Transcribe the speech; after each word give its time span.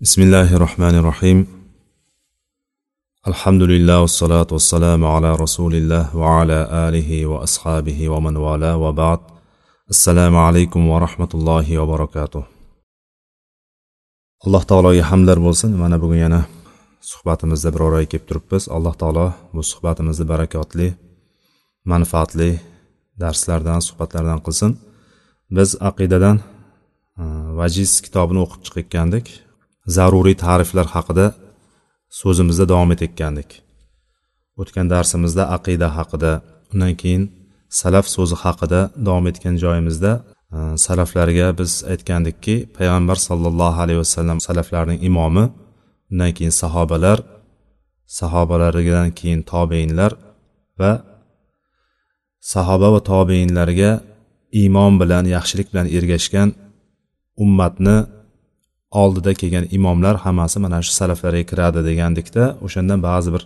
بسم 0.00 0.22
الله 0.22 0.56
الرحمن 0.56 0.94
الرحيم 0.94 1.46
الحمد 3.28 3.62
لله 3.62 4.00
والصلاة 4.00 4.46
والسلام 4.52 5.04
على 5.04 5.34
رسول 5.34 5.74
الله 5.74 6.16
وعلى 6.16 6.58
آله 6.88 7.26
وأصحابه 7.26 8.08
ومن 8.08 8.36
والاه 8.36 8.76
وبعد 8.76 9.20
السلام 9.90 10.36
عليكم 10.36 10.88
ورحمة 10.88 11.28
الله 11.34 11.78
وبركاته 11.78 12.42
alloh 14.46 14.62
taologa 14.62 15.02
hamdlar 15.10 15.38
bo'lsin 15.46 15.70
mana 15.82 16.02
bugun 16.02 16.16
yana 16.16 16.46
suhbatimizda 17.00 17.74
bir 17.74 17.80
oraga 17.80 18.06
kelib 18.12 18.26
turibmiz 18.28 18.68
alloh 18.68 18.94
taolo 18.94 19.32
bu 19.54 19.62
suhbatimizni 19.62 20.28
barakotli 20.28 20.88
manfaatli 21.84 22.50
darslardan 23.22 23.80
suhbatlardan 23.88 24.38
qilsin 24.46 24.70
biz 25.56 25.70
aqidadan 25.90 26.36
e, 27.22 27.24
vajiz 27.58 27.90
kitobini 28.04 28.40
o'qib 28.44 28.60
chiqayotgandik 28.66 29.26
zaruriy 29.96 30.36
ta'riflar 30.44 30.86
haqida 30.94 31.26
so'zimizda 32.20 32.64
davom 32.72 32.90
etayotgandik. 32.94 33.50
O'tgan 34.60 34.86
darsimizda 34.92 35.42
aqida 35.56 35.88
haqida 35.98 36.32
undan 36.72 36.94
keyin 37.02 37.24
salaf 37.80 38.06
so'zi 38.14 38.36
haqida 38.44 38.80
davom 39.06 39.26
etgan 39.30 39.54
joyimizda 39.64 40.12
e, 40.56 40.58
salaflarga 40.86 41.46
biz 41.60 41.72
aytgandikki 41.92 42.54
payg'ambar 42.76 43.16
sollallohu 43.28 43.78
alayhi 43.84 44.00
vasallam 44.04 44.38
salaflarning 44.48 45.00
imomi 45.08 45.44
undan 46.10 46.32
keyin 46.36 46.54
sahobalar 46.62 47.18
sahobalaridan 48.18 49.08
keyin 49.18 49.40
tobeinlar 49.52 50.12
va 50.80 50.92
sahoba 52.52 52.88
va 52.94 53.00
tobeinlarga 53.12 53.90
iymon 54.60 54.92
bilan 55.00 55.24
yaxshilik 55.36 55.66
bilan 55.72 55.86
ergashgan 55.96 56.48
ummatni 57.44 57.96
oldida 58.90 59.34
kelgan 59.34 59.66
imomlar 59.70 60.16
hammasi 60.24 60.58
mana 60.64 60.82
shu 60.82 60.92
salaflarga 61.00 61.44
kiradi 61.50 61.80
degandikda 61.88 62.44
o'shandan 62.66 63.02
ba'zi 63.08 63.28
bir 63.34 63.42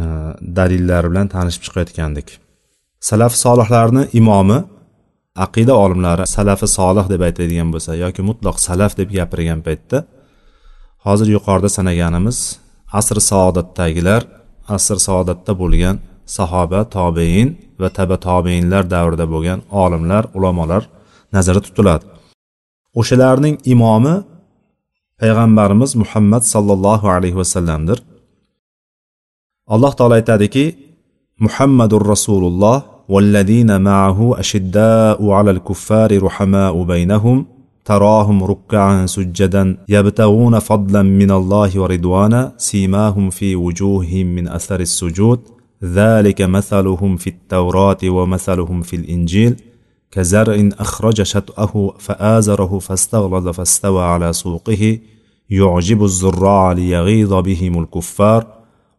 e, 0.00 0.02
dalillar 0.58 1.04
bilan 1.10 1.26
tanishib 1.34 1.62
chiqayotgandik. 1.66 2.28
Salaf 3.00 3.32
solihlarni 3.44 4.02
imomi 4.20 4.58
aqida 5.44 5.74
olimlari 5.84 6.26
salafi 6.36 6.66
solih 6.78 7.06
deb 7.12 7.20
aytadigan 7.28 7.68
bo'lsa 7.74 7.92
yoki 8.04 8.22
mutloq 8.28 8.56
salaf 8.68 8.92
deb 9.00 9.08
gapirgan 9.18 9.60
paytda 9.66 9.98
hozir 11.06 11.28
yuqorida 11.36 11.70
sanaganimiz 11.78 12.38
asr 12.98 13.18
saodatdagilar 13.30 14.22
asr 14.76 14.98
saodatda 15.06 15.52
bo'lgan 15.62 15.96
sahoba 16.36 16.80
tobein 16.96 17.48
va 17.80 17.88
taba 17.98 18.16
tobeinlar 18.28 18.84
davrida 18.94 19.26
bo'lgan 19.34 19.60
olimlar 19.82 20.24
ulamolar 20.36 20.82
nazarda 21.34 21.62
tutiladi. 21.66 22.04
O'shalarning 23.00 23.56
imomi 23.72 24.14
payg'ambarimiz 25.20 25.90
muhammad 26.02 26.42
sollallohu 26.54 27.06
alayhi 27.16 27.36
vasallamdir 27.42 27.98
alloh 29.74 29.92
taolo 29.98 30.14
aytadiki 30.20 30.64
muhammadur 31.46 32.04
rasululloh 32.14 32.94
والذين 33.08 33.80
معه 33.80 34.40
أشداء 34.40 35.30
على 35.30 35.50
الكفار 35.50 36.22
رحماء 36.22 36.82
بينهم 36.82 37.46
تراهم 37.84 38.44
ركعا 38.44 39.06
سجدا 39.06 39.76
يبتغون 39.88 40.58
فضلا 40.58 41.02
من 41.02 41.30
الله 41.30 41.80
ورضوانا 41.80 42.52
سيماهم 42.56 43.30
في 43.30 43.56
وجوههم 43.56 44.26
من 44.26 44.48
أثر 44.48 44.80
السجود 44.80 45.40
ذلك 45.84 46.42
مثلهم 46.42 47.16
في 47.16 47.30
التوراة 47.30 48.02
ومثلهم 48.04 48.82
في 48.82 48.96
الإنجيل 48.96 49.56
كزرع 50.14 50.68
أخرج 50.84 51.22
شطأه 51.22 51.94
فآزره 51.98 52.78
فاستغلظ 52.78 53.48
فاستوى 53.48 54.02
على 54.02 54.32
سوقه 54.32 54.98
يعجب 55.50 56.04
الزراع 56.04 56.72
ليغيظ 56.72 57.32
بهم 57.34 57.82
الكفار 57.82 58.46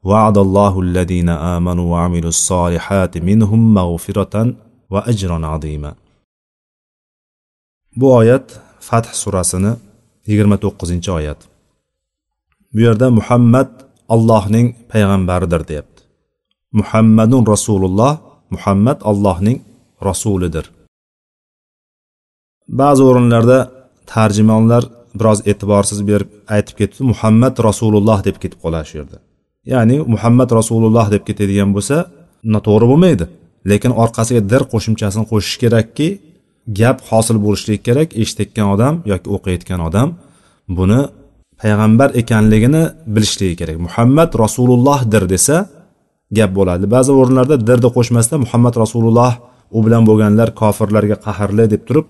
وعد 0.03 0.37
الله 0.37 0.79
الذين 0.81 1.29
آمنوا 1.29 1.91
وعملوا 1.91 2.29
الصالحات 2.29 3.17
منهم 3.17 3.73
مغفرة 3.73 4.55
وأجرا 4.89 5.47
عظيما 5.47 5.95
bu 7.95 8.15
oyat 8.15 8.59
fath 8.79 9.09
surasini 9.21 9.71
yigirma 10.27 10.57
to'qqizinchi 10.63 11.11
oyat 11.11 11.39
bu 12.73 12.79
yerda 12.85 13.07
muhammad 13.19 13.69
allohning 14.15 14.67
payg'ambaridir 14.91 15.61
deyapti 15.69 16.01
muhammadun 16.79 17.43
rasululloh 17.53 18.13
muhammad 18.53 18.99
allohning 19.11 19.57
rasulidir 20.09 20.74
ba'zi 22.67 23.01
o'rinlarda 23.09 23.57
tarjimonlar 24.13 24.83
biroz 25.19 25.39
e'tiborsiz 25.51 25.99
berib 26.09 26.29
aytib 26.55 26.75
ketdi 26.79 26.99
muhammad 27.11 27.55
rasululloh 27.67 28.19
deb 28.27 28.37
ketib 28.43 28.59
qoladi 28.63 28.85
shu 28.89 28.95
yerda 28.99 29.17
ya'ni 29.73 29.95
muhammad 30.13 30.49
rasululloh 30.59 31.05
deb 31.13 31.23
ketadigan 31.29 31.69
bo'lsa 31.75 31.97
noto'g'ri 32.53 32.85
bo'lmaydi. 32.91 33.25
Lekin 33.71 33.91
orqasiga 34.03 34.41
dir 34.51 34.63
qo'shimchasini 34.71 35.25
qo'shish 35.31 35.57
kerakki 35.63 36.07
gap 36.79 36.97
hosil 37.09 37.37
bo'lishligi 37.45 37.81
kerak 37.87 38.09
eshitayotgan 38.21 38.67
odam 38.75 38.93
yoki 39.11 39.27
o'qiyotgan 39.35 39.79
odam 39.87 40.07
buni 40.77 41.01
payg'ambar 41.61 42.09
ekanligini 42.21 42.83
bilishligi 43.15 43.55
kerak. 43.61 43.77
Muhammad 43.87 44.29
rasulullohdir 44.43 45.23
desa 45.33 45.57
gap 46.37 46.51
bo'ladi. 46.57 46.85
Ba'zi 46.95 47.11
o'rinlarda 47.19 47.55
dirni 47.69 47.89
qo'shmasdan 47.97 48.39
muhammad 48.45 48.75
rasululloh 48.83 49.33
u 49.77 49.79
bilan 49.85 50.03
bo'lganlar 50.09 50.47
kofirlarga 50.61 51.17
qahrli 51.25 51.65
deb 51.73 51.81
turib 51.87 52.05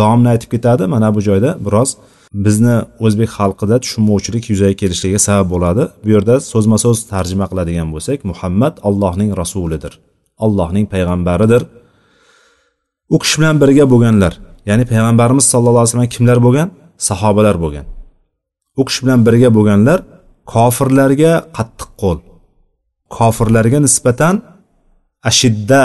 davomini 0.00 0.28
aytib 0.34 0.50
ketadi. 0.54 0.82
Mana 0.94 1.08
bu 1.16 1.20
joyda 1.28 1.50
biroz 1.66 1.90
bizni 2.46 2.76
o'zbek 3.06 3.30
xalqida 3.38 3.76
tushunmovchilik 3.84 4.44
yuzaga 4.52 4.76
kelishiga 4.82 5.20
sabab 5.26 5.46
bo'ladi. 5.54 5.82
Bu 6.04 6.08
yerda 6.14 6.34
so'zma 6.52 6.78
so'z 6.84 6.98
tarjima 7.12 7.46
qiladigan 7.50 7.88
bo'lsak 7.94 8.18
muhammad 8.30 8.74
allohning 8.88 9.30
rasulidir 9.42 9.94
allohning 10.44 10.86
payg'ambaridir. 10.94 11.62
U 13.14 13.16
kishi 13.22 13.36
bilan 13.40 13.56
birga 13.62 13.84
bo'lganlar 13.92 14.32
ya'ni 14.68 14.84
payg'ambarimiz 14.92 15.44
sallallohu 15.52 15.82
alayhi 15.84 15.94
vasallam 15.94 16.14
kimlar 16.16 16.38
bo'lgan? 16.46 16.68
Sahobalar 17.08 17.56
bo'lgan. 17.64 17.86
U 18.80 18.82
kishi 18.88 19.00
bilan 19.04 19.20
birga 19.26 19.50
bo'lganlar 19.56 19.98
kofirlarga 20.54 21.32
qattiq 21.56 21.90
qo'l 22.02 22.18
kofirlarga 23.16 23.78
nisbatan 23.86 24.34
ashidda 25.30 25.82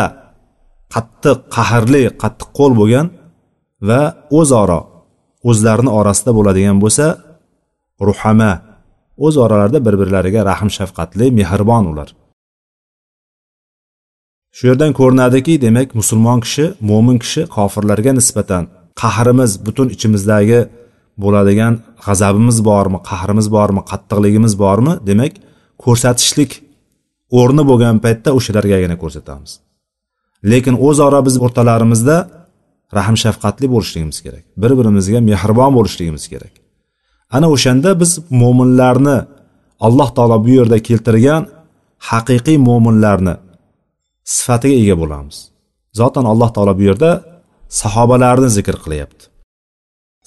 qattiq 0.93 1.37
qahrli 1.55 2.03
qattiq 2.23 2.49
qo'l 2.57 2.71
bo'lgan 2.81 3.05
va 3.89 4.01
o'zaro 4.39 4.81
o'zlarini 5.49 5.91
orasida 5.99 6.31
bo'ladigan 6.37 6.77
bo'lsa 6.83 7.05
ruhama 8.07 8.51
o'z 9.25 9.35
oralarida 9.43 9.79
bir 9.85 9.95
birlariga 10.01 10.41
rahm 10.51 10.69
shafqatli 10.77 11.25
mehribon 11.39 11.85
ular. 11.91 12.09
Shu 14.55 14.63
yerdan 14.69 14.91
ko'rinadiki 14.99 15.53
demak 15.65 15.89
musulmon 15.99 16.39
kishi 16.45 16.65
mo'min 16.89 17.17
kishi 17.23 17.41
kofirlarga 17.55 18.11
nisbatan 18.19 18.63
qahrimiz 19.01 19.51
butun 19.65 19.87
ichimizdagi 19.95 20.59
bo'ladigan 21.23 21.73
g'azabimiz 22.05 22.57
bormi 22.69 22.99
qahrimiz 23.09 23.47
bormi 23.55 23.81
qattiqligimiz 23.91 24.53
bormi 24.63 24.93
demak 25.09 25.33
ko'rsatishlik 25.83 26.51
o'rni 27.39 27.63
bo'lgan 27.69 27.95
paytda 28.05 28.29
o'shalargagina 28.37 28.95
ko'rsatamiz. 29.03 29.51
Lekin 30.51 30.75
o'zaro 30.87 31.19
biz 31.27 31.35
o'rtalarimizda 31.45 32.17
rahm 32.97 33.15
shafqatli 33.23 33.67
bo'lishligimiz 33.73 34.17
kerak. 34.25 34.43
Bir 34.61 34.71
birimizga 34.79 35.19
mehribon 35.29 35.71
bo'lishligimiz 35.77 36.25
kerak. 36.33 36.53
Ana 37.35 37.47
o'shanda 37.55 37.89
biz 38.01 38.11
mo'minlarni 38.41 39.17
alloh 39.87 40.09
taolo 40.15 40.37
bu 40.45 40.51
yerda 40.59 40.77
keltirgan 40.87 41.43
haqiqiy 42.11 42.57
mo'minlarni 42.69 43.35
sifatiga 44.35 44.75
ega 44.83 44.95
bo'lamiz. 45.01 45.37
Zotan 45.99 46.25
alloh 46.31 46.49
taolo 46.55 46.73
bu 46.79 46.83
yerda 46.89 47.11
sahobalarni 47.81 48.49
zikr 48.57 48.75
qilyapti. 48.83 49.23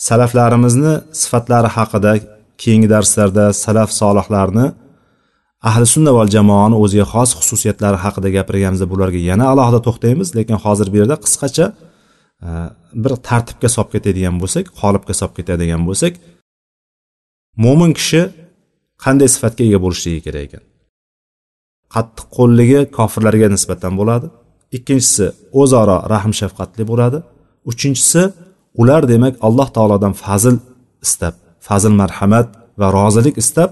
Salaflarimizni 0.08 0.94
sifatlari 1.22 1.69
haqida 1.76 2.12
keyingi 2.62 2.88
darslarda 2.94 3.44
salaf 3.64 3.91
solihlarni 4.00 4.66
ahli 5.69 5.87
sunna 5.94 6.12
val 6.19 6.28
jamoani 6.37 6.76
o'ziga 6.84 7.06
xos 7.12 7.31
xususiyatlari 7.38 7.99
haqida 8.05 8.28
gapirganimizda 8.37 8.87
bularga 8.93 9.20
yana 9.31 9.44
alohida 9.52 9.81
to'xtaymiz 9.87 10.28
lekin 10.38 10.56
hozir 10.64 10.87
bu 10.93 10.96
yerda 11.00 11.16
qisqacha 11.25 11.66
Э, 12.44 12.52
bir 13.02 13.12
tartibga 13.29 13.69
solib 13.75 13.91
ketadigan 13.94 14.37
bo'lsak 14.43 14.67
qolipga 14.81 15.14
solib 15.20 15.35
ketadigan 15.38 15.82
bo'lsak 15.88 16.12
mo'min 17.64 17.93
kishi 17.99 18.23
qanday 19.05 19.29
sifatga 19.35 19.62
ega 19.69 19.79
bo'lishligi 19.85 20.20
kerak 20.26 20.44
ekan? 20.49 20.64
Qattiq 21.94 22.26
qo'lligi 22.37 22.81
kofirlarga 22.96 23.49
nisbatan 23.55 23.93
bo'ladi. 24.00 24.26
Ikkinchisi 24.76 25.26
o'zaro 25.61 25.99
rahm 26.12 26.32
shafqatli 26.41 26.85
bo'ladi. 26.91 27.19
Uchinchisi 27.70 28.23
ular 28.81 29.02
demak 29.12 29.35
alloh 29.47 29.69
taolodan 29.76 30.14
fazl 30.25 30.56
istab 31.06 31.35
fazl 31.67 31.93
marhamat 32.00 32.49
va 32.81 32.87
rozilik 32.99 33.37
istab 33.43 33.70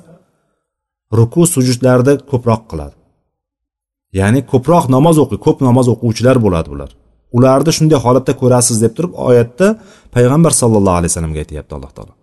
ruku 1.19 1.43
sujudlarni 1.55 2.15
ko'proq 2.31 2.63
qiladi. 2.71 2.97
Ya'ni 4.21 4.41
ko'proq 4.53 4.85
namoz 4.97 5.17
o'qiy 5.25 5.39
ko'p 5.47 5.59
namoz 5.69 5.87
o'quvchilar 5.95 6.37
bo'ladi 6.47 6.69
bular. 6.75 6.91
Ularni 7.37 7.73
shunday 7.77 7.99
holatda 8.05 8.33
ko'rasiz 8.41 8.77
deb 8.85 8.93
turib 8.97 9.13
oyatda 9.29 9.67
payg'ambar 10.15 10.53
sallallohu 10.61 10.97
alayhi 10.99 11.13
vasallamga 11.13 11.41
aytyapti 11.45 11.73
alloh 11.77 11.93
taolo. 11.97 12.15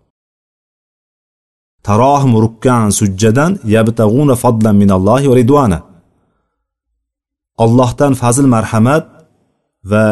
Tarohim 1.87 2.33
rukkan 2.43 2.89
sujjadan 2.99 3.51
yabtag'una 3.75 4.35
fadlan 4.43 4.75
minallohi 4.81 5.25
va 5.31 5.35
ridwana. 5.41 5.79
Allohdan 7.63 8.13
fazl 8.21 8.45
marhamat 8.55 9.03
va 9.91 10.05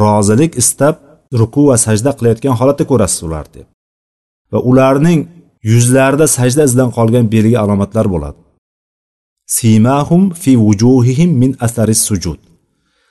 rozilik 0.00 0.52
istab 0.62 0.94
ruku 1.40 1.62
va 1.70 1.76
sajda 1.86 2.10
qilayotgan 2.18 2.54
holatda 2.60 2.84
ko'rasiz 2.90 3.20
ularni 3.28 3.52
deb. 3.56 3.66
Va 4.52 4.58
ularning 4.70 5.20
yuzlarida 5.72 6.26
sajda 6.36 6.62
izidan 6.68 6.90
qolgan 6.96 7.24
belgi 7.34 7.56
alomatlar 7.62 8.06
bo'ladi. 8.14 8.40
Simahum 9.56 10.22
fi 10.42 10.52
vujuhihim 10.64 11.30
min 11.42 11.50
asaris 11.66 12.00
sujud. 12.08 12.40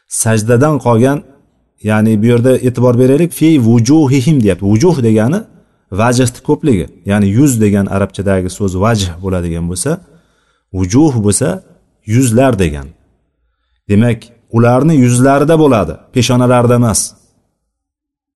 Sajdadan 0.08 0.76
qolgan 0.86 1.24
ya'ni 1.84 2.22
bu 2.22 2.26
yerda 2.26 2.58
e'tibor 2.58 3.00
beraylik 3.00 3.32
fi 3.34 3.60
vujuhihim 3.60 4.44
deyapti. 4.44 4.66
Vujuh 4.66 5.04
degani 5.04 5.40
vajhni 5.92 6.40
ko'pligi 6.48 6.88
ya'ni 7.06 7.28
yuz 7.38 7.62
degan 7.62 7.86
arabchadagi 7.86 8.50
so'z 8.50 8.74
vajh 8.84 9.04
bo'ladigan 9.24 9.66
bo'lsa 9.70 9.92
vujuh 10.74 11.14
bo'lsa 11.26 11.64
yuzlar 12.06 12.60
degan. 12.60 12.88
Demak 13.90 14.20
ularni 14.52 14.96
yuzlarida 15.06 15.60
bo'ladi 15.64 15.94
peshonalarida 16.14 16.76
emas. 16.82 17.02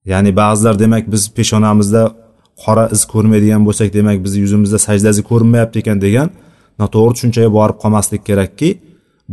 Ya'ni 0.06 0.36
ba'zilar 0.36 0.80
demak 0.80 1.12
biz 1.12 1.24
peshonamizda 1.38 2.04
qora 2.64 2.86
iz 2.96 3.02
ko'rmaydigan 3.14 3.62
bo'lsak 3.68 3.90
demak 3.98 4.18
bizni 4.26 4.40
yuzimizda 4.46 4.80
sajda 4.88 5.10
izi 5.14 5.24
ko'rinmayapti 5.30 5.78
ekan 5.82 5.98
degan 6.06 6.28
noto'g'ri 6.82 7.14
tushunchaga 7.16 7.50
borib 7.58 7.78
qolmaslik 7.84 8.22
kerakki 8.30 8.70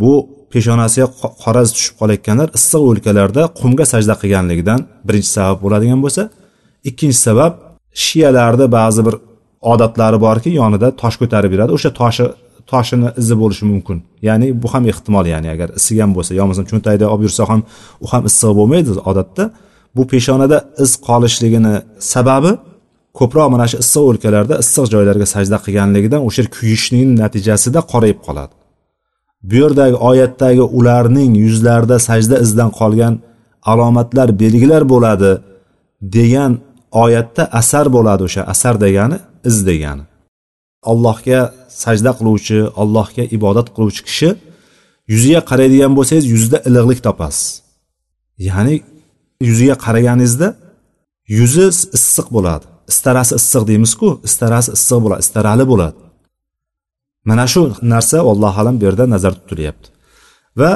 bu 0.01 0.13
peshonasiga 0.53 1.07
qoraz 1.45 1.69
tushib 1.77 1.95
qolayotganlar 2.01 2.49
issiq 2.59 2.83
o'lkalarda 2.91 3.43
qumga 3.61 3.85
sajda 3.93 4.15
qilganligidan 4.23 4.81
birinchi 5.09 5.31
sabab 5.37 5.59
bo'ladigan 5.65 6.01
bo'lsa 6.05 6.23
ikkinchi 6.91 7.19
sabab 7.29 7.53
shiyalarni 8.05 8.67
ba'zi 8.79 9.01
bir 9.07 9.15
odatlari 9.73 10.19
borki 10.27 10.51
yonida 10.61 10.89
tosh 11.03 11.17
ko'tarib 11.21 11.51
yuradi. 11.55 11.71
O'sha 11.77 11.91
toshi 12.01 12.25
toshini 12.73 13.09
izi 13.21 13.35
bo'lishi 13.43 13.65
mumkin. 13.73 13.97
Ya'ni 14.29 14.47
bu 14.63 14.69
ham 14.75 14.85
ehtimol 14.93 15.27
ya'ni 15.35 15.49
agar 15.55 15.69
isigan 15.81 16.11
bo'lsa 16.17 16.33
yo 16.39 16.43
bo'lmasam 16.45 16.67
cho'ntagida 16.71 17.07
olib 17.13 17.23
yursa 17.27 17.43
ham 17.51 17.61
u 18.05 18.07
ham 18.13 18.23
issiq 18.31 18.53
bo'lmaydi 18.59 18.91
odatda. 19.11 19.45
Bu 19.97 20.03
peshonada 20.13 20.59
iz 20.85 20.93
qolishligini 21.09 21.75
sababi 22.13 22.53
ko'proq 23.19 23.49
mana 23.55 23.67
shu 23.71 23.77
issiq 23.85 24.03
o'lkalarda 24.11 24.55
issiq 24.65 24.85
joylarga 24.95 25.27
sajda 25.35 25.57
qilganligidan 25.65 26.21
o'sha 26.29 26.43
kuyishning 26.57 27.09
natijasida 27.23 27.81
qorayib 27.93 28.21
qoladi. 28.27 28.55
Bu 29.49 29.55
yerdagi 29.63 29.97
oyatdagi 30.11 30.65
ularning 30.79 31.33
yuzlarida 31.45 31.97
sajda 32.09 32.37
izidan 32.45 32.71
qolgan 32.79 33.15
alomatlar 33.73 34.29
belgilar 34.43 34.83
bo'ladi 34.93 35.33
degan 36.17 36.53
oyatda 37.05 37.43
asar 37.61 37.87
bo'ladi 37.97 38.23
o'sha 38.29 38.43
asar 38.53 38.75
degani 38.85 39.19
iz 39.49 39.57
degani. 39.69 40.05
Allohga 40.91 41.41
sajda 41.83 42.11
qiluvchi 42.19 42.59
allohga 42.83 43.25
ibodat 43.37 43.69
qiluvchi 43.75 44.03
kishi 44.09 44.31
yuziga 45.13 45.41
qaraydigan 45.51 45.93
bo'lsangiz 45.99 46.27
yuzida 46.35 46.59
iliqlik 46.69 47.01
topasiz. 47.07 47.47
Ya'ni 48.49 48.75
yuziga 49.49 49.77
qaraganingizda 49.85 50.49
yuzi 51.39 51.67
issiq 51.99 52.27
bo'ladi. 52.37 52.65
Istarasi 52.93 53.33
issiq 53.41 53.63
deymizku 53.71 54.09
istarasi 54.29 54.71
issiq 54.79 54.99
bo'ladi 55.05 55.21
istarali 55.27 55.65
bo'ladi. 55.73 55.97
Mana 57.29 57.45
shu 57.53 57.63
narsa 57.93 58.19
alloh 58.33 58.55
alam 58.63 58.75
bu 58.81 58.85
yerda 58.89 59.05
nazarda 59.15 59.41
tutilyapti. 59.43 59.89
Va 60.61 60.71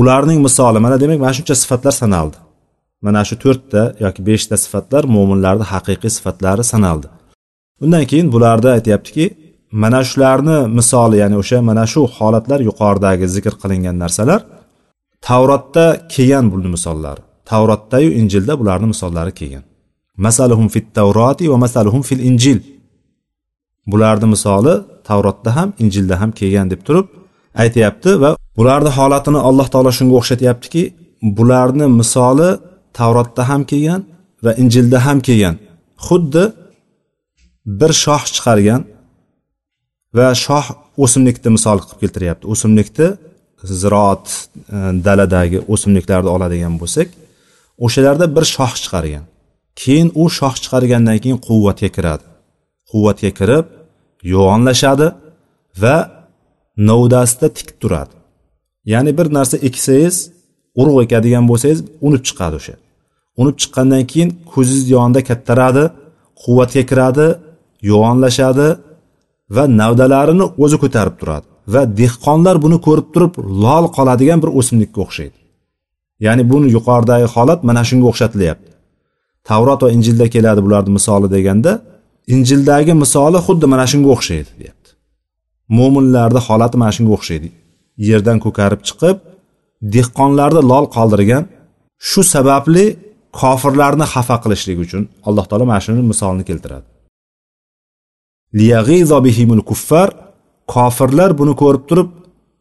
ularning 0.00 0.40
misoli 0.46 0.78
mana 0.84 0.96
demak 1.02 1.18
mana 1.24 1.32
shuncha 1.38 1.54
sifatlar 1.62 1.94
sanaldi. 2.02 2.36
Mana 3.06 3.20
shu 3.28 3.34
to'rtta 3.42 3.82
yoki 4.04 4.20
beshta 4.28 4.56
sifatlar 4.64 5.02
mo'minlarni 5.14 5.64
haqiqiy 5.72 6.10
sifatlari 6.16 6.64
sanaldi. 6.72 7.06
Undan 7.82 8.04
keyin 8.10 8.28
bularda 8.34 8.68
aytyaptiki 8.76 9.24
mana 9.82 10.00
shularni 10.10 10.58
misoli 10.78 11.16
ya'ni 11.22 11.36
o'sha 11.42 11.58
mana 11.70 11.84
shu 11.92 12.00
holatlar 12.16 12.60
yuqoridagi 12.68 13.26
zikr 13.34 13.54
qilingan 13.62 13.96
narsalar 14.02 14.40
tavrotda 15.26 15.86
kelgan 16.14 16.46
buni 16.52 16.68
misollari. 16.76 17.22
Tavrotdayu 17.50 18.10
injilda 18.20 18.52
bularni 18.60 18.86
misollari 18.94 19.32
kelgan. 19.40 19.64
Masaluhum 20.26 20.68
fit 20.74 20.86
tavroti 20.98 21.44
va 21.52 21.56
masaluhum 21.64 22.02
fil 22.08 22.22
injil. 22.30 22.58
Bularni 23.86 24.26
misoli 24.34 24.74
tavrotda 25.08 25.50
ham 25.56 25.68
injilda 25.82 26.14
ham 26.20 26.30
kelgan 26.38 26.66
deb 26.72 26.80
turib 26.86 27.06
aytyapti 27.62 28.10
va 28.22 28.30
bularni 28.58 28.90
holatini 28.98 29.40
alloh 29.48 29.66
taolo 29.72 29.90
shunga 29.98 30.14
o'xshatyaptiki 30.20 30.82
bularni 31.38 31.86
misoli 32.00 32.50
tavrotda 32.98 33.42
ham 33.50 33.62
kelgan 33.70 34.02
va 34.44 34.52
injilda 34.62 34.98
ham 35.06 35.18
kelgan. 35.26 35.56
Xuddi 36.06 36.44
bir 37.80 37.92
shoh 38.04 38.22
chiqargan 38.34 38.82
va 40.16 40.28
shoh 40.44 40.66
o'simlikni 41.04 41.50
misol 41.56 41.78
qilib 41.82 41.98
keltiryapti. 42.02 42.44
O'simlikni 42.52 43.08
ziroat 43.82 44.26
e, 44.76 44.76
daladagi 45.06 45.58
o'simliklarni 45.72 46.30
oladigan 46.36 46.74
bo'lsak 46.80 47.08
o'shalarda 47.86 48.26
bir 48.36 48.44
shoh 48.54 48.72
chiqargan. 48.82 49.24
Keyin 49.80 50.08
u 50.22 50.24
shoh 50.38 50.54
chiqargandan 50.62 51.18
keyin 51.22 51.38
quvvatga 51.46 51.88
kiradi. 51.96 52.24
Quvvatga 52.90 53.30
kirib 53.38 53.66
yo'g'onlashadi 54.32 55.06
va 55.82 55.96
novdasida 56.88 57.48
tik 57.58 57.68
turadi. 57.80 58.14
Ya'ni 58.92 59.12
bir 59.18 59.26
narsa 59.36 59.56
eksangiz 59.68 60.16
urug' 60.80 61.00
ekadigan 61.04 61.44
bo'lsangiz 61.50 61.80
unib 62.06 62.22
chiqadi 62.28 62.54
o'sha. 62.60 62.74
Unib 63.40 63.56
chiqqandan 63.60 64.02
keyin 64.10 64.30
ko'zingizni 64.52 64.92
yonida 64.96 65.20
kattaradi 65.30 65.84
quvvatga 66.42 66.82
kiradi 66.90 67.26
yo'g'onlashadi 67.90 68.68
va 69.56 69.64
navdalarini 69.80 70.46
o'zi 70.64 70.76
ko'tarib 70.82 71.16
turadi. 71.20 71.46
Va 71.74 71.82
dehqonlar 72.00 72.56
buni 72.64 72.78
ko'rib 72.86 73.08
turib 73.14 73.32
lol 73.64 73.84
qoladigan 73.96 74.38
bir 74.42 74.50
o'simlikka 74.58 74.98
o'xshaydi. 75.06 75.38
Ya'ni 76.26 76.42
buni 76.52 76.66
yuqoridagi 76.76 77.26
holat 77.34 77.60
mana 77.68 77.82
shunga 77.88 78.06
o'xshatilyapti. 78.12 78.70
Tavrot 79.48 79.80
va 79.84 79.88
injilda 79.96 80.26
keladi 80.34 80.60
bularni 80.66 80.90
misoli 80.98 81.28
deganda 81.36 81.72
injildagi 82.34 82.94
misoli 83.02 83.38
xuddi 83.46 83.66
mana 83.72 83.86
shunga 83.92 84.08
o'xshaydi 84.16 84.50
deyapti. 84.60 84.90
Mo'minlarni 85.78 86.40
holati 86.46 86.76
mana 86.82 86.92
shunga 86.96 87.12
o'xshaydi. 87.16 87.48
Yerdan 88.08 88.38
ko'karib 88.44 88.80
chiqib 88.88 89.16
dehqonlarni 89.94 90.62
lol 90.70 90.86
qoldirgan 90.96 91.44
shu 92.08 92.20
sababli 92.34 92.84
kofirlarni 93.40 94.06
xafa 94.12 94.36
qilishlik 94.42 94.78
uchun 94.84 95.02
alloh 95.28 95.44
taolo 95.50 95.64
mana 95.70 95.80
shuni 95.86 96.02
misolini 96.12 96.44
keltiradi. 96.50 96.86
Kuffar 99.70 100.08
kofirlar 100.74 101.30
buni 101.40 101.54
ko'rib 101.62 101.84
turib 101.90 102.08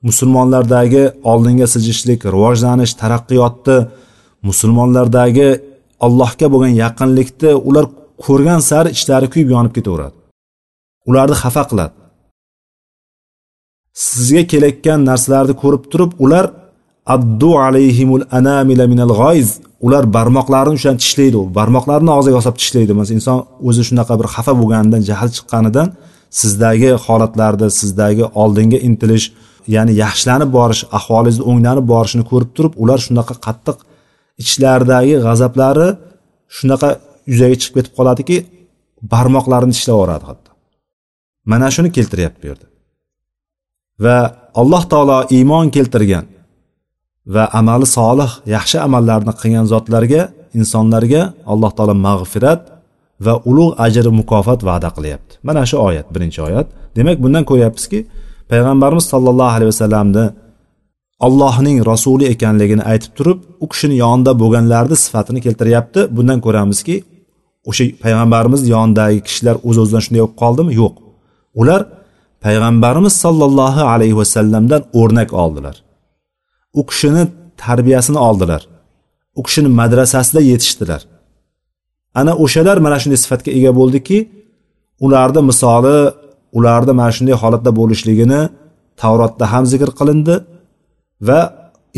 musulmonlardagi 0.08 1.04
oldinga 1.32 1.68
siljishlik 1.74 2.22
rivojlanish 2.34 2.94
taraqqiyotni 3.02 3.78
musulmonlardagi 4.50 5.50
allohga 6.06 6.48
bo'lgan 6.54 6.74
yaqinlikni 6.84 7.52
ular 7.70 7.86
ko'rgan 8.26 8.62
sari 8.70 8.90
ichlari 8.96 9.28
kuyib 9.34 9.50
yonib 9.56 9.74
ketaveradi. 9.78 10.16
Ularni 11.10 11.36
xafa 11.44 11.64
qiladi. 11.70 11.94
Sizga 14.08 14.44
kelayotgan 14.52 15.00
narsalarni 15.10 15.56
ko'rib 15.64 15.84
turib 15.92 16.12
ular 16.26 16.46
addu 17.16 17.52
alayhimul 17.66 18.24
anamila 18.38 18.86
minal 18.94 19.14
g'oyz 19.22 19.50
ular 19.86 20.04
barmoqlarini 20.16 20.78
o'shan 20.80 20.96
tishlaydi 21.02 21.40
barmoqlarini 21.58 22.12
og'ziga 22.18 22.38
osib 22.42 22.56
tishlaydi. 22.62 22.92
Masalan 23.00 23.18
inson 23.20 23.38
o'zi 23.70 23.82
shunaqa 23.90 24.14
bir 24.20 24.28
xafa 24.36 24.54
bo'lganidan 24.62 25.02
jahl 25.10 25.30
chiqqanidan 25.36 25.88
sizdagi 26.40 26.92
holatlarni 27.06 27.68
sizdagi 27.80 28.26
oldinga 28.42 28.80
intilish 28.88 29.26
ya'ni 29.76 29.94
yaxshilanib 30.04 30.50
borish 30.58 30.82
ahvolingizni 30.98 31.44
o'nglanib 31.52 31.86
borishini 31.94 32.24
ko'rib 32.32 32.52
turib 32.58 32.74
ular 32.84 33.00
shunaqa 33.08 33.36
qattiq 33.46 33.78
ichlaridagi 34.44 35.16
g'azablari 35.26 35.88
shunaqa 36.58 36.90
yuzaga 37.32 37.56
chiqib 37.62 37.76
ketib 37.78 37.94
qoladiki 38.00 38.38
barmoqlarini 39.14 39.74
tishlab 39.76 39.96
yuboradi 39.96 40.26
hatto. 40.30 40.52
Mana 41.52 41.68
shuni 41.76 41.90
keltiryapti 41.98 42.40
bu 42.44 42.48
yerda. 42.52 42.68
Va 44.04 44.18
alloh 44.62 44.84
taolo 44.92 45.18
iymon 45.38 45.68
keltirgan 45.76 46.26
va 47.36 47.44
amali 47.60 47.88
solih 47.98 48.32
yaxshi 48.56 48.78
amallarni 48.88 49.34
qilgan 49.42 49.66
zotlarga 49.74 50.22
insonlarga 50.60 51.22
alloh 51.52 51.72
taolo 51.78 51.96
mag'firat 52.08 52.62
va 53.26 53.34
ulug' 53.50 53.74
ajr 53.86 54.06
mukofot 54.20 54.60
va'da 54.70 54.90
qilyapti. 54.98 55.34
Mana 55.48 55.62
shu 55.70 55.78
oyat 55.88 56.08
birinchi 56.16 56.40
oyat. 56.48 56.68
Demak 56.98 57.18
bundan 57.24 57.44
ko'ryapmizki 57.50 58.00
payg'ambarimiz 58.52 59.06
sollallohu 59.14 59.54
alayhi 59.58 59.72
vasallamni 59.74 60.26
allohning 61.28 61.78
rasuli 61.92 62.26
ekanligini 62.34 62.84
aytib 62.92 63.12
turib 63.18 63.40
u 63.64 63.66
kishini 63.72 63.96
yonida 64.04 64.32
bo'lganlarni 64.42 64.96
sifatini 65.04 65.40
keltiryapti. 65.46 66.00
Bundan 66.18 66.40
ko'ramizki 66.46 66.96
o'sha 67.70 67.86
payg'ambarimiz 68.04 68.62
yonidagi 68.76 69.20
kishilar 69.28 69.56
o'z 69.68 69.78
o'zidan 69.84 70.02
shunday 70.06 70.22
bo'lib 70.24 70.38
qoldimi? 70.42 70.72
Yo'q. 70.82 70.96
Ular 71.62 71.82
payg'ambarimiz 72.46 73.14
sollallohu 73.24 73.82
alayhi 73.94 74.16
vasallamdan 74.22 74.82
o'rnak 75.00 75.30
oldilar. 75.44 75.76
U 76.80 76.82
kishini 76.90 77.24
tarbiyasini 77.64 78.20
oldilar. 78.28 78.62
U 79.40 79.42
kishini 79.48 79.70
madrasasida 79.80 80.42
yetishdilar. 80.52 81.02
Ana 82.20 82.34
o'shalar 82.44 82.78
mana 82.86 82.98
shunday 83.02 83.20
sifatga 83.26 83.52
ega 83.58 83.72
bo'ldiki 83.80 84.18
ularni 85.06 85.42
misoli 85.50 85.98
ularni 86.58 86.94
mana 87.00 87.12
shunday 87.18 87.36
holatda 87.44 87.72
bo'lishligini 87.80 88.42
tavrotda 89.02 89.46
ham 89.54 89.64
zikr 89.72 89.90
qilindi 90.00 90.36
va 91.28 91.40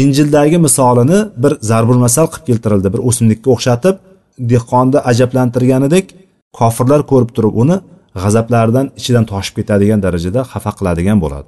injildagi 0.04 0.58
misolini 0.68 1.20
bir 1.44 1.54
zarbul 1.70 2.00
masal 2.06 2.26
qilib 2.34 2.46
keltirildi 2.50 2.88
bir 2.94 3.02
o'simlikka 3.10 3.48
o'xshatib 3.56 3.96
dehqonni 4.52 5.00
ajablantirganidek 5.12 6.06
kofirlar 6.60 7.02
ko'rib 7.12 7.32
turib 7.36 7.54
uni 7.64 7.78
g'azablaridan 8.22 8.88
ichidan 9.00 9.26
toshib 9.32 9.54
ketadigan 9.60 10.00
darajada 10.06 10.42
xafa 10.52 10.72
qiladigan 10.78 11.18
bo'ladi. 11.24 11.48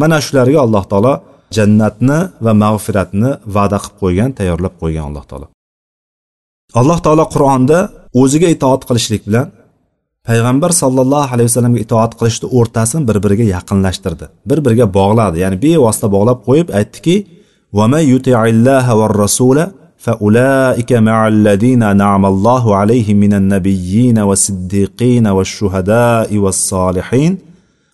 Mana 0.00 0.16
shularga 0.26 0.58
alloh 0.66 0.84
taolo 0.92 1.14
jannatni 1.56 2.18
va 2.44 2.52
mag'firatni 2.64 3.30
va'da 3.56 3.78
qilib 3.82 3.96
qo'ygan 4.02 4.30
tayyorlab 4.38 4.74
qo'ygan 4.82 5.04
alloh 5.08 5.24
taolo. 5.30 5.46
Alloh 6.80 6.98
taolo 7.06 7.24
qur'onda 7.34 7.78
o'ziga 8.22 8.48
itoat 8.56 8.82
qilishlik 8.88 9.22
bilan 9.28 9.46
payg'ambar 10.28 10.70
sollallohu 10.82 11.28
alayhi 11.34 11.48
vasallamga 11.50 11.80
itoat 11.86 12.12
qilishni 12.18 12.46
o'rtasini 12.58 13.02
bir 13.08 13.16
biriga 13.24 13.46
yaqinlashtirdi. 13.56 14.26
Bir 14.50 14.58
biriga 14.64 14.86
bog'ladi. 14.98 15.36
Ya'ni 15.44 15.56
bevosita 15.64 16.06
bog'lab 16.16 16.38
qo'yib 16.48 16.68
aytdiki 16.78 17.16
فأولئك 20.05 20.93
مع 20.93 21.27
الذين 21.27 21.83
أنعم 21.83 22.25
الله 22.25 22.75
عليهم 22.75 23.17
من 23.17 23.33
النبيين 23.33 24.19
والصديقين 24.19 25.27
والشهداء 25.27 26.37
والصالحين 26.37 27.37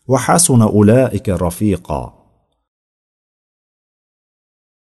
وحسن 0.07 0.61
أولئك 0.61 1.29
رفيقا 1.29 2.13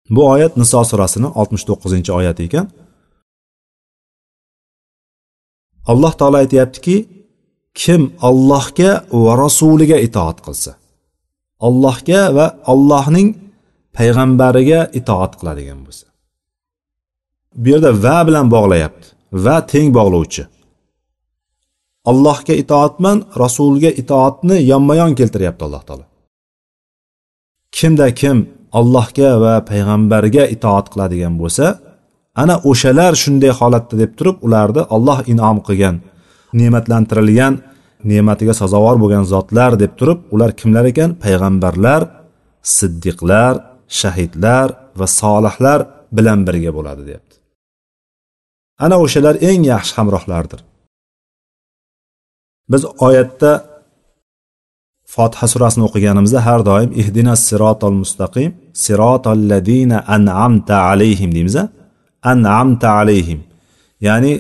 bu 0.10 0.30
oyat 0.30 0.58
niso 0.58 0.84
surasini 0.84 1.28
oltmish 1.40 1.66
to'qqizinchi 1.70 2.12
oyati 2.20 2.44
ekan 2.48 2.68
alloh 5.92 6.14
taolo 6.20 6.38
aytyaptiki 6.44 6.96
kim 7.82 8.02
allohga 8.30 8.92
va 9.24 9.32
rasuliga 9.44 9.98
itoat 10.08 10.38
qilsa 10.46 10.72
allohga 11.68 12.22
va 12.38 12.46
allohning 12.74 13.30
payg'ambariga 13.98 14.80
itoat 15.00 15.32
qiladigan 15.40 15.80
bo'lsa 15.86 16.06
bu 17.57 17.69
yerda 17.69 17.91
va 18.05 18.17
bilan 18.27 18.47
bog'layapti. 18.55 19.07
Va 19.45 19.57
teng 19.73 19.89
bog'lovchi. 19.99 20.45
Allohga 22.11 22.55
itoatman 22.63 23.19
rasulga 23.43 23.91
itoatni 24.03 24.57
yonma 24.71 24.95
yon 25.01 25.13
keltiryapti 25.19 25.63
alloh 25.67 25.83
taolo. 25.89 26.05
Kimda 27.77 28.09
kim 28.21 28.39
allohga 28.79 29.31
va 29.45 29.55
payg'ambarga 29.71 30.45
itoat 30.55 30.87
qiladigan 30.93 31.35
bo'lsa 31.41 31.67
ana 32.43 32.57
o'shalar 32.71 33.13
shunday 33.23 33.53
holatda 33.61 33.95
deb 34.03 34.13
turib 34.19 34.37
ularni 34.47 34.83
olloh 34.97 35.19
inom 35.33 35.57
qilgan 35.67 35.97
ne'matlantirilgan 36.61 37.55
ne'matiga 38.11 38.55
sazovor 38.61 38.97
bo'lgan 39.03 39.25
zotlar 39.33 39.73
deb 39.83 39.93
turib 39.99 40.19
ular 40.35 40.51
kimlar 40.61 40.85
ekan? 40.93 41.11
Payg'ambarlar 41.25 42.03
siddiqlar 42.77 43.55
shahidlar 44.01 44.69
va 44.99 45.07
solihlar 45.21 45.81
bilan 46.17 46.39
birga 46.47 46.73
bo'ladi 46.79 47.03
deyapti 47.09 47.30
ana 48.85 48.97
o'shalar 49.05 49.35
eng 49.51 49.63
yaxshi 49.73 49.93
hamrohlardir. 49.99 50.61
Biz 52.73 52.83
oyatda 53.07 53.53
fotiha 55.15 55.47
surasini 55.53 55.85
o'qiganimizda 55.89 56.41
har 56.49 56.61
doim 56.71 56.91
ihdina 57.03 57.35
sirotol 57.47 57.97
mustaqim 58.03 58.51
sirotol 58.85 59.41
ladina 59.51 59.99
an'amta 60.17 60.77
alayhim 60.91 61.31
deymiz 61.37 61.57
an'amta 62.33 62.89
alayhim. 63.01 63.41
Ya'ni 64.07 64.33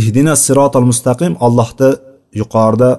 ihdina 0.00 0.34
sirotol 0.46 0.86
mustaqim 0.90 1.32
allohni 1.46 1.90
yuqorida 2.40 2.90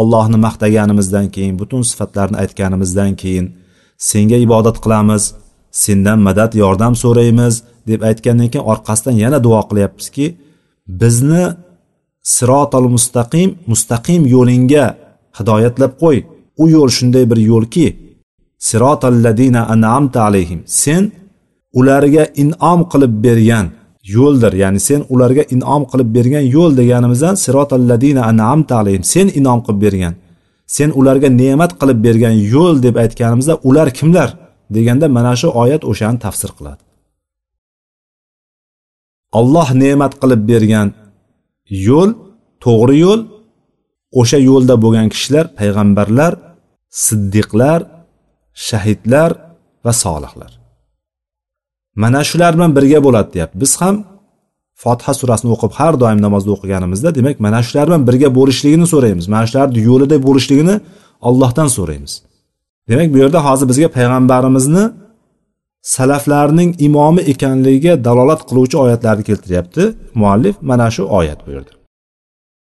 ollohni 0.00 0.38
maqtaganimizdan 0.46 1.26
keyin 1.34 1.54
butun 1.60 1.82
sifatlarni 1.90 2.36
aytganimizdan 2.42 3.12
keyin 3.22 3.46
senga 4.10 4.38
ibodat 4.46 4.76
qilamiz 4.84 5.24
sendan 5.84 6.18
madad 6.28 6.52
yordam 6.62 6.94
so'raymiz. 7.02 7.54
Deb 7.88 8.00
aytgandan 8.08 8.48
keyin 8.52 8.66
orqasidan 8.72 9.16
yana 9.24 9.38
duo 9.44 9.60
qilyapmizki 9.70 10.26
bizni 11.00 11.44
sirotol 12.34 12.86
mustaqim 12.96 13.50
mustaqim 13.70 14.22
yo'lingga 14.34 14.84
hidoyatlab 15.38 15.92
qo'y. 16.02 16.18
U 16.62 16.64
yo'l 16.74 16.90
shunday 16.98 17.24
bir 17.30 17.38
yo'lki 17.50 17.86
ladina 19.24 19.62
an'amta 19.74 20.18
alayhim. 20.28 20.60
Sen 20.82 21.02
ularga 21.78 22.24
inom 22.42 22.80
qilib 22.92 23.14
bergan 23.26 23.66
yo'ldir. 24.16 24.52
Ya'ni 24.62 24.80
sen 24.88 25.00
ularga 25.14 25.42
inom 25.54 25.82
qilib 25.90 26.08
bergan 26.16 26.44
yo'l 26.56 26.72
deganimizdan 26.80 27.34
ladina 27.90 28.22
an'amta 28.30 28.74
alayhim. 28.82 29.04
Sen 29.14 29.26
inom 29.38 29.58
qilib 29.66 29.80
bergan 29.86 30.14
sen 30.76 30.90
ularga 31.00 31.28
ne'mat 31.42 31.72
qilib 31.80 31.98
bergan 32.06 32.34
yo'l 32.54 32.76
deb 32.86 32.96
aytganimizda 33.04 33.54
ular 33.68 33.88
kimlar? 33.98 34.30
deganda 34.74 35.08
mana 35.08 35.32
shu 35.40 35.48
oyat 35.62 35.82
o'shani 35.90 36.18
tafsir 36.24 36.50
qiladi. 36.58 36.81
Olloh 39.38 39.68
ne'mat 39.82 40.12
qilib 40.22 40.42
bergan 40.50 40.88
yo'l 41.88 42.10
to'g'ri 42.64 42.96
yo'l 43.04 43.20
o'sha 44.20 44.38
yo'lda 44.48 44.74
bo'lgan 44.84 45.06
kishilar 45.14 45.44
payg'ambarlar 45.58 46.32
siddiqlar 47.04 47.80
shahidlar 48.68 49.30
va 49.84 49.92
solihlar. 50.04 50.52
Mana 52.02 52.20
shular 52.30 52.52
bilan 52.56 52.70
birga 52.76 52.98
bo'ladi 53.06 53.28
deyapti. 53.34 53.56
Biz 53.62 53.72
ham 53.80 53.96
fotiha 54.82 55.12
surasini 55.20 55.50
o'qib 55.56 55.72
har 55.78 55.94
doim 56.02 56.20
namozda 56.26 56.50
o'qiganimizda 56.56 57.08
demak 57.18 57.36
mana 57.46 57.60
shular 57.66 57.84
bilan 57.88 58.02
birga 58.08 58.28
bo'lishligini 58.38 58.86
so'raymiz. 58.92 59.26
Mana 59.34 59.44
shularni 59.48 59.80
yo'lida 59.88 60.16
bo'lishligini 60.26 60.76
Allohdan 61.28 61.68
so'raymiz. 61.76 62.12
Demak 62.90 63.08
bu 63.14 63.18
yerda 63.22 63.38
hozir 63.46 63.66
bizga 63.72 63.88
payg'ambarimizni 63.96 64.84
salaflarning 65.82 66.70
imomi 66.86 67.22
ekanligiga 67.32 68.04
dalolat 68.04 68.42
qiluvchi 68.48 68.76
oyatlarni 68.84 69.24
keltiryapti. 69.28 69.82
Muallif 70.14 70.56
mana 70.62 70.90
shu 70.90 71.02
oyat 71.18 71.46
buyurdi. 71.46 71.70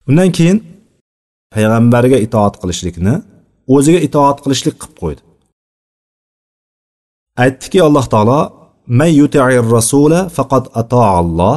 Undan 0.09 0.31
keyin 0.37 0.59
payg'ambarga 1.55 2.19
itoat 2.27 2.55
qilishlikni 2.63 3.15
o'ziga 3.75 4.01
itoat 4.09 4.39
qilishlik 4.45 4.77
qilib 4.81 4.97
qo'ydi. 5.03 5.23
Aytdiki 7.45 7.79
alloh 7.87 8.07
taolo 8.13 8.41
man 8.99 9.11
yuti'ir 9.21 9.65
rasula 9.77 10.21
faqat 10.37 10.65
ata'alloh 10.81 11.57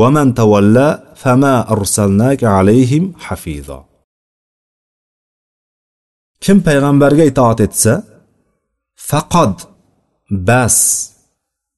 va 0.00 0.08
man 0.16 0.28
tavalla 0.38 0.86
fama 1.22 1.54
arsalnaka 1.74 2.46
alayhim 2.58 3.04
hafizo 3.26 3.78
kim 6.44 6.58
payg'ambarga 6.66 7.24
itoat 7.30 7.58
etsa 7.66 7.92
faqat 9.10 9.56
bas. 10.32 11.08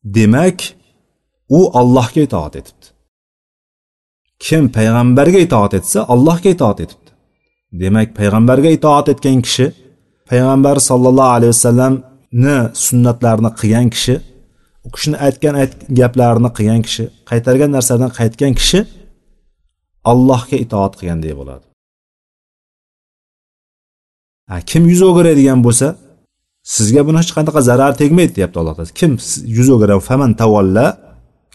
Demak 0.04 0.74
u 1.48 1.70
allohga 1.78 2.20
itoat 2.20 2.56
etibdi. 2.56 2.86
Kim 4.38 4.68
payg'ambarga 4.76 5.38
itoat 5.46 5.74
etsa 5.74 6.04
allohga 6.12 6.48
itoat 6.50 6.80
etibdi. 6.80 7.10
Demak 7.72 8.08
payg'ambarga 8.18 8.70
itoat 8.76 9.08
etgan 9.08 9.40
kishi 9.46 9.66
payg'ambar 10.30 10.76
sollallohu 10.88 11.34
alayhi 11.36 11.52
vasallamni 11.56 12.58
sunnatlarini 12.86 13.50
qilgan 13.60 13.88
kishi 13.94 14.14
u 14.84 14.88
kishini 14.94 15.16
aytgan 15.26 15.54
gaplarini 16.00 16.50
qilgan 16.56 16.82
kishi 16.86 17.04
qaytargan 17.30 17.70
narsadan 17.76 18.10
qaytgan 18.18 18.52
kishi 18.60 18.80
allohga 20.10 20.56
itoat 20.64 20.92
qilganday 20.98 21.34
bo'ladi. 21.40 21.64
Kim 24.70 24.82
yuz 24.92 25.02
o'giradigan 25.08 25.60
bo'lsa 25.66 25.88
sizga 26.64 27.02
buni 27.06 27.18
hech 27.22 27.32
qanaqa 27.36 27.60
zarar 27.70 27.92
tegmaydi 28.00 28.32
deyapti 28.38 28.58
alloh 28.60 28.74
taolo. 28.76 28.92
Kim 29.00 29.12
yuz 29.56 29.68
o'giradi 29.74 30.02
faman 30.10 30.32
tavalla 30.42 30.86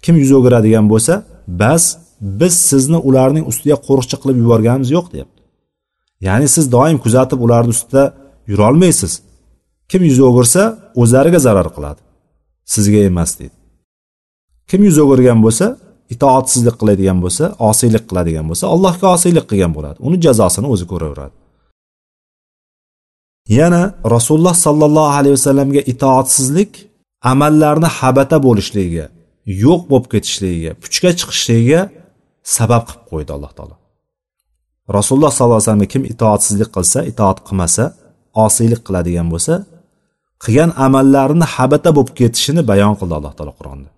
kim 0.06 0.16
yuz 0.24 0.32
o'giradigan 0.38 0.86
bo'lsa 0.94 1.14
bas 1.62 1.84
biz 2.40 2.54
sizni 2.70 2.98
ularning 3.10 3.46
ustiga 3.52 3.78
qo'riqchi 3.88 4.16
qilib 4.22 4.38
yuborganimiz 4.44 4.90
yo'q 4.98 5.06
deyapti. 5.14 5.40
Ya'ni 6.28 6.48
siz 6.56 6.66
doim 6.76 6.98
kuzatib 7.06 7.40
ularni 7.46 7.72
ustida 7.76 8.04
yurolmaysiz. 8.52 9.14
Kim 9.92 10.02
yuz 10.10 10.20
o'girsa 10.28 10.62
o'zlariga 11.02 11.40
zarar 11.48 11.68
qiladi. 11.76 12.02
Sizga 12.74 13.00
emas 13.10 13.32
deydi. 13.40 13.56
Kim 14.70 14.82
yuz 14.88 14.98
o'girgan 15.04 15.40
bo'lsa 15.46 15.66
itoatsizlik 16.14 16.76
qiladigan 16.82 17.18
bo'lsa 17.24 17.44
osiylik 17.70 18.04
qiladigan 18.10 18.46
bo'lsa 18.50 18.66
allohga 18.74 19.08
osiylik 19.16 19.46
qilgan 19.52 19.72
bo'ladi. 19.78 19.98
Uni 20.08 20.18
jazosini 20.26 20.68
o'zi 20.74 20.86
ko'raveradi. 20.92 21.36
yana 23.59 23.83
rasululloh 24.15 24.55
sollallohu 24.67 25.13
alayhi 25.19 25.35
vasallamga 25.39 25.83
itoatsizlik 25.93 26.73
amallarni 27.33 27.89
habata 27.99 28.37
bo'lishligiga 28.47 29.07
yo'q 29.65 29.81
bo'lib 29.91 30.07
ketishligiga 30.13 30.71
puchga 30.83 31.11
chiqishligiga 31.19 31.81
sabab 32.57 32.83
qilib 32.89 33.05
qo'ydi 33.11 33.31
alloh 33.37 33.53
taolo 33.59 33.77
rasululloh 34.97 35.33
sollallohu 35.37 35.57
alayhi 35.57 35.69
vasallamga 35.69 35.91
kim 35.95 36.03
itoatsizlik 36.13 36.71
qilsa 36.77 36.99
itoat 37.11 37.39
qilmasa 37.47 37.85
osiylik 38.45 38.81
qiladigan 38.87 39.27
bo'lsa 39.33 39.55
qilgan 40.45 40.71
amallarini 40.87 41.47
habata 41.55 41.91
bo'lib 41.97 42.11
ketishini 42.21 42.63
bayon 42.71 42.95
qildi 43.01 43.15
alloh 43.19 43.33
taolo 43.39 43.53
qur'onda 43.61 43.89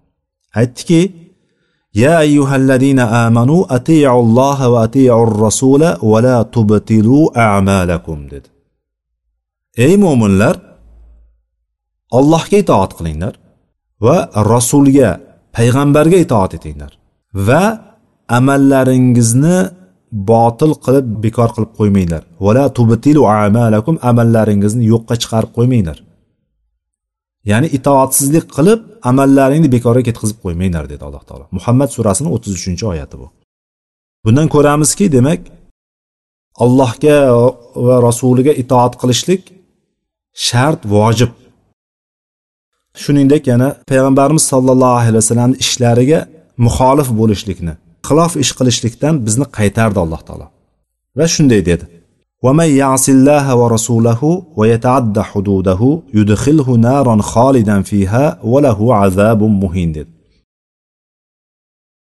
aytdiki 0.61 1.00
يا 2.05 2.21
أيها 2.21 2.57
الذين 2.57 3.00
آمنوا 3.26 3.61
أطيعوا 3.76 4.23
الله 4.23 4.59
وأطيعوا 4.69 5.26
الرسول 5.31 5.83
ولا 6.03 6.43
تبطلوا 6.43 7.25
أعمالكم 7.47 8.19
dedi 8.33 8.49
Ey 9.78 9.98
mo'minlar 9.98 10.56
allohga 12.12 12.58
itoat 12.63 12.92
qilinglar 12.98 13.34
va 14.06 14.18
rasulga 14.54 15.10
payg'ambarga 15.58 16.18
itoat 16.25 16.51
etinglar 16.58 16.92
va 17.48 17.63
amallaringizni 18.38 19.58
botil 20.32 20.74
qilib 20.86 21.06
bekor 21.25 21.50
qilib 21.56 21.72
qo'ymanglar. 21.80 22.24
Vala 22.46 22.63
tubtilu 22.78 23.22
amalakum 23.28 23.96
amallaringizni 24.10 24.84
yo'qqa 24.94 25.16
chiqarib 25.22 25.51
qo'ymanglar. 25.58 25.98
Ya'ni 27.51 27.68
itoatsizlik 27.78 28.46
qilib 28.58 28.80
amallaringni 29.10 29.70
bekorga 29.75 30.04
ketkazib 30.10 30.38
qo'ymanglar 30.44 30.84
dedi 30.92 31.04
alloh 31.08 31.24
taolo. 31.30 31.46
Muhammad 31.58 31.90
surasini 31.96 32.30
o'ttiz 32.36 32.54
uchinchi 32.60 32.84
oyati 32.92 33.16
bu. 33.22 33.28
Bundan 34.25 34.48
ko'ramizki 34.56 35.06
demak 35.18 35.42
allohga 36.66 37.18
va 37.88 37.96
rasuliga 38.08 38.54
itoat 38.63 38.94
qilishlik 39.01 39.42
shart 40.47 40.81
vojib 40.95 41.31
shuningdek 43.03 43.43
yana 43.53 43.69
payg'ambarimiz 43.91 44.45
sollallohu 44.53 44.97
alayhi 45.00 45.17
vasallamni 45.21 45.57
ishlariga 45.65 46.21
muxolif 46.67 47.09
bo'lishlikni 47.21 47.73
xilof 48.09 48.33
ish 48.43 48.53
qilishlikdan 48.59 49.15
bizni 49.26 49.47
qaytardi 49.59 49.99
alloh 50.05 50.21
taolo 50.29 50.47
va 51.19 51.26
shunday 51.35 51.62
dedi 51.71 51.87
ومن 52.47 52.69
يعص 52.83 53.07
الله 53.17 53.47
ورسوله 53.61 54.21
ويتعد 54.59 55.17
حدوده 55.31 56.03
يدخله 56.15 56.69
نارا 56.88 57.23
خالدا 57.33 57.76
فيها 57.83 58.25
وله 58.53 58.95
عذاب 58.95 59.41
مهين 59.43 59.93
dedi 59.95 60.11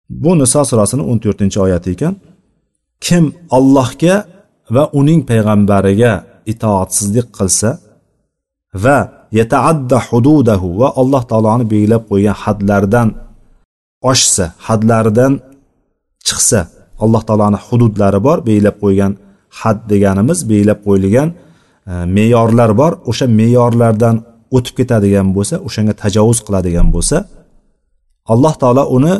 bu 0.09 0.31
niso 0.39 0.61
surasini 0.69 1.03
o'n 1.11 1.17
to'rtinchi 1.23 1.57
oyati 1.65 1.89
ekan 1.95 2.13
kim 3.05 3.23
allohga 3.57 4.15
va 4.75 4.83
uning 4.99 5.21
payg'ambariga 5.29 6.13
itoatsizlik 6.51 7.27
qilsa 7.37 7.69
va 8.84 8.98
yataadda 9.38 9.98
hududahu 10.08 10.68
va 10.80 10.88
alloh 11.00 11.22
taoloni 11.30 11.64
belgilab 11.72 12.02
qo'ygan 12.10 12.36
hadlardan 12.44 13.08
oshsa 14.10 14.44
hadlaridan 14.66 15.32
chiqsa 16.26 16.60
alloh 17.04 17.22
taoloni 17.28 17.58
hududlari 17.66 18.20
bor 18.26 18.38
belgilab 18.48 18.76
qo'ygan 18.84 19.12
had 19.60 19.78
deganimiz 19.90 20.38
belgilab 20.50 20.80
qo'yilgan 20.86 21.28
e, 21.90 21.92
me'yorlar 22.16 22.70
bor. 22.80 22.92
O'sha 23.10 23.26
me'yorlardan 23.40 24.16
o'tib 24.56 24.74
ketadigan 24.78 25.28
bo'lsa 25.36 25.54
o'shanga 25.66 25.94
tajovuz 26.02 26.38
qiladigan 26.46 26.88
bo'lsa 26.94 27.16
alloh 28.32 28.54
taolo 28.62 28.84
uni 28.96 29.14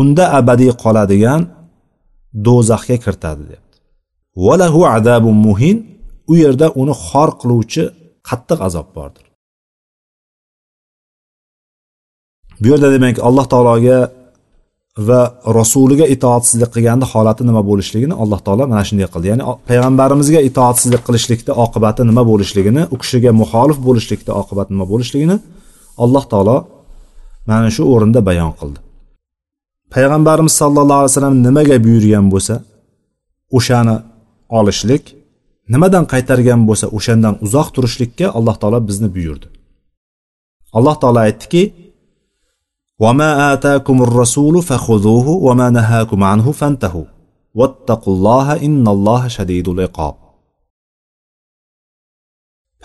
unda 0.00 0.24
abadiy 0.38 0.72
qoladigan 0.82 1.40
do'zaxga 2.46 2.96
kiritadi 3.04 3.42
deyapti 3.48 3.76
valahu 4.46 4.80
adabu 4.96 5.30
muhin. 5.46 5.76
U 6.30 6.32
yerda 6.42 6.66
uni 6.80 6.94
xor 7.06 7.28
qiluvchi 7.40 7.82
qattiq 8.28 8.58
azob 8.68 8.88
bordir. 8.96 9.24
Bu 12.60 12.66
yerda 12.72 12.88
demak 12.94 13.16
alloh 13.28 13.46
taologa 13.52 13.98
va 15.08 15.20
rasuliga 15.58 16.06
itoatsizlik 16.14 16.70
qilganda 16.74 17.06
holati 17.12 17.42
nima 17.48 17.62
bo'lishligini 17.70 18.14
alloh 18.22 18.40
taolo 18.46 18.64
mana 18.72 18.82
shunday 18.88 19.08
qildi. 19.14 19.26
Ya'ni 19.32 19.44
payg'ambarimizga 19.68 20.40
itoatsizlik 20.48 21.02
qilishlikda 21.08 21.52
oqibati 21.64 22.02
nima 22.10 22.22
bo'lishligini 22.30 22.82
u 22.94 22.96
kishiga 23.02 23.30
muxolif 23.40 23.78
bo'lishlikda 23.86 24.32
oqibati 24.40 24.70
nima 24.74 24.86
bo'lishligini 24.92 25.36
alloh 26.04 26.24
taolo 26.32 26.56
mana 27.50 27.68
shu 27.76 27.82
o'rinda 27.94 28.20
bayon 28.28 28.52
qildi. 28.60 28.78
Payg'ambarimiz 29.94 30.54
sallallohu 30.62 31.00
alayhi 31.02 31.12
vasallam 31.12 31.36
nimaga 31.46 31.76
buyurgan 31.86 32.26
bo'lsa 32.34 32.54
o'shani 33.56 33.96
olishlik 34.58 35.04
nimadan 35.73 36.05
qaytargan 36.13 36.61
bo'lsa 36.69 36.85
o'shandan 36.97 37.35
uzoq 37.45 37.67
turishlikka 37.75 38.27
alloh 38.37 38.55
taolo 38.61 38.79
bizni 38.89 39.09
buyurdi 39.15 39.47
alloh 40.77 40.95
taolo 41.01 41.19
aytdiki 41.27 41.63
وما 43.03 43.53
آتاكم 43.53 43.97
الرسول 44.07 44.55
فخذوه 44.63 45.27
وما 45.27 45.69
نهاكم 45.69 46.23
عنه 46.23 46.51
فانتهوا 46.51 47.05
واتقوا 47.55 48.13
الله 48.15 48.47
إن 48.65 48.87
الله 48.87 49.27
شديد 49.27 49.67
العقاب 49.67 50.15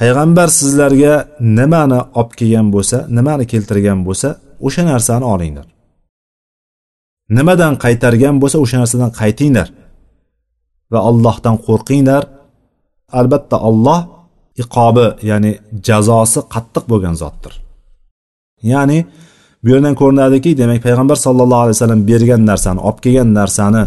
payg'ambar 0.00 0.48
sizlarga 0.58 1.14
nimani 1.58 1.98
olib 2.20 2.30
kelgan 2.38 2.66
bo'lsa 2.74 2.98
nimani 3.16 3.44
keltirgan 3.52 3.98
bo'lsa 4.06 4.28
o'sha 4.66 4.82
narsani 4.90 5.26
olinglar 5.34 5.66
nimadan 7.36 7.74
qaytargan 7.84 8.36
bo'lsa 8.42 8.56
o'sha 8.64 8.76
narsadan 8.82 9.12
qaytinglar 9.20 9.68
va 10.92 10.98
allohdan 11.08 11.56
qo'rqinglar 11.66 12.22
Albatta 13.19 13.57
olloh 13.69 13.99
iqobi 14.63 15.07
ya'ni 15.29 15.51
jazosi 15.87 16.39
qattiq 16.53 16.83
bo'lgan 16.91 17.15
zotdir. 17.21 17.53
Ya'ni 18.71 18.99
bu 19.63 19.67
yerdan 19.73 19.95
ko'rinadiki 20.01 20.51
demak 20.61 20.79
payg'ambar 20.87 21.17
sallallohu 21.25 21.61
alayhi 21.65 21.77
vasallam 21.77 22.01
bergan 22.09 22.41
narsani 22.49 22.79
olib 22.87 22.99
kelgan 23.05 23.29
narsani 23.39 23.83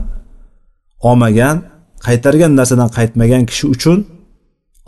olmagan 1.08 1.56
qaytargan 2.06 2.52
narsadan 2.58 2.90
qaytmagan 2.98 3.42
kishi 3.50 3.66
uchun 3.74 3.98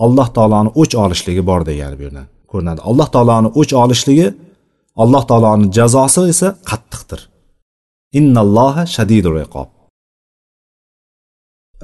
alloh 0.04 0.28
taoloni 0.36 0.70
o'ch 0.80 0.94
olishligi 1.04 1.42
bor 1.50 1.60
degani 1.68 1.94
bu 1.98 2.02
yerdan 2.06 2.26
ko'rinadi. 2.50 2.80
Alloh 2.90 3.08
taoloni 3.14 3.48
o'ch 3.60 3.72
olishligi 3.82 4.28
alloh 5.02 5.22
taoloni 5.30 5.66
jazosi 5.76 6.20
esa 6.32 6.48
qattiqdir. 6.70 7.20
Innalloha 8.18 8.82
shadidul 8.94 9.38
iqob. 9.46 9.68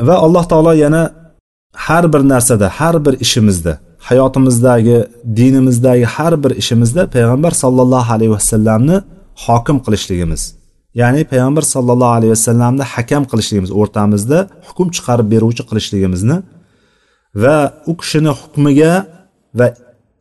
Va 0.06 0.14
alloh 0.26 0.44
taolo 0.50 0.72
yana 0.84 1.02
har 1.84 2.04
bir 2.12 2.22
narsada 2.32 2.66
har 2.78 2.96
bir 3.06 3.14
ishimizda 3.24 3.72
hayotimizdagi 4.08 4.98
dinimizdagi 5.38 6.04
har 6.04 6.34
bir 6.44 6.52
ishimizda 6.62 7.02
payg'ambar 7.16 7.52
sollallohu 7.62 8.12
alayhi 8.16 8.32
vasallamni 8.36 8.96
hokim 9.44 9.76
qilishligimiz 9.84 10.42
ya'ni 11.00 11.22
payg'ambar 11.32 11.64
sollallohu 11.74 12.14
alayhi 12.18 12.32
vasallamni 12.36 12.84
hakam 12.94 13.22
qilishligimiz 13.30 13.70
o'rtamizda 13.80 14.38
hukm 14.68 14.88
chiqarib 14.96 15.26
beruvchi 15.34 15.62
qilishligimizni 15.68 16.36
va 17.42 17.56
u 17.90 17.92
kishini 18.00 18.32
hukmiga 18.40 18.92
va 19.58 19.66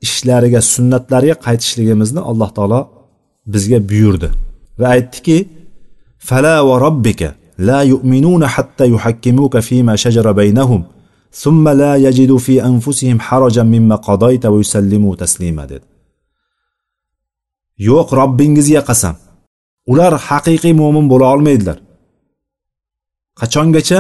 ishlariga 0.06 0.62
sunnatlariga 0.74 1.36
qaytishligimizni 1.46 2.22
alloh 2.30 2.50
taolo 2.58 2.80
bizga 3.54 3.80
buyurdi. 3.90 4.30
Va 4.80 4.88
aytdiki 4.96 5.38
fala 6.30 6.56
va 6.68 6.76
robbika 6.86 7.30
la 7.68 7.80
yu'minuna 7.92 8.48
hatta 8.56 8.84
yuhakkimuka 8.94 9.60
fima 9.68 9.94
shajara 10.04 10.32
baynahum 10.40 10.82
summa 11.42 11.72
la 11.82 11.92
yajidu 12.06 12.38
fi 12.46 12.54
anfusihim 12.70 13.20
harajan 13.28 13.68
mimma 13.76 13.98
qadayta 14.08 14.48
va 14.54 14.58
yusallimu 14.64 15.10
taslima 15.22 15.64
dedi. 15.72 15.86
Yo'q 17.90 18.08
robbingizga 18.20 18.82
qasam 18.90 19.16
ular 19.92 20.14
haqiqiy 20.28 20.74
mo'min 20.82 21.06
bo'la 21.12 21.28
olmaydilar. 21.34 21.78
Qachongacha? 23.40 24.00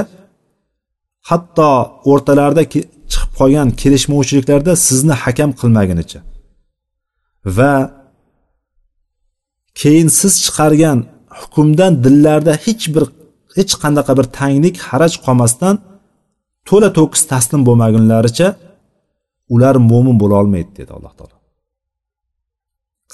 Hatto 1.29 1.69
o'rtalarida 2.11 2.63
chiqib 3.11 3.31
qolgan 3.39 3.69
kelishmovchiliklarda 3.81 4.73
sizni 4.87 5.15
hakam 5.23 5.51
qilmagunicha. 5.59 6.19
Va 7.57 7.73
keyin 9.81 10.09
siz 10.19 10.33
chiqargan 10.45 10.99
hukmdan 11.39 11.93
dillarda 12.03 12.53
hech 12.65 12.83
bir 12.95 13.03
hech 13.57 13.73
qanaqa 13.83 14.11
bir 14.19 14.27
tanglik 14.39 14.75
haraj 14.87 15.13
qolmasdan 15.25 15.75
to'la 16.69 16.89
to'kis 16.97 17.23
taslim 17.31 17.61
bo'lmagunlaricha 17.67 18.47
ular 19.53 19.75
mo'min 19.89 20.15
bo'la 20.21 20.35
olmaydi 20.41 20.71
dedi 20.79 20.91
alloh 20.97 21.13
taolo. 21.17 21.35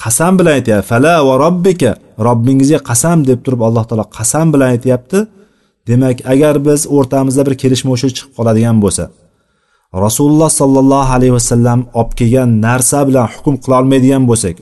Qasam 0.02 0.34
bilan 0.40 0.54
aytyapti 0.60 0.88
fala 0.92 1.14
va 1.28 1.34
robbika 1.46 1.92
robbingizga 2.28 2.80
qasam 2.90 3.18
deb 3.30 3.40
turib 3.46 3.62
alloh 3.68 3.84
taolo 3.90 4.06
qasam 4.18 4.48
bilan 4.54 4.68
aytyapti. 4.76 5.20
Demak 5.90 6.18
agar 6.34 6.56
biz 6.68 6.82
o'rtamizda 6.96 7.42
bir 7.48 7.56
kelishmovchilik 7.62 8.14
chiqib 8.18 8.34
qoladigan 8.38 8.78
bo'lsa 8.84 9.04
rasululloh 9.94 10.50
sollallohu 10.50 11.12
alayhi 11.18 11.34
vasallam 11.34 11.80
olib 12.00 12.12
kelgan 12.20 12.50
narsa 12.68 13.00
bilan 13.08 13.28
hukm 13.34 13.56
qilolmaydigan 13.64 14.24
bo'lsak 14.30 14.56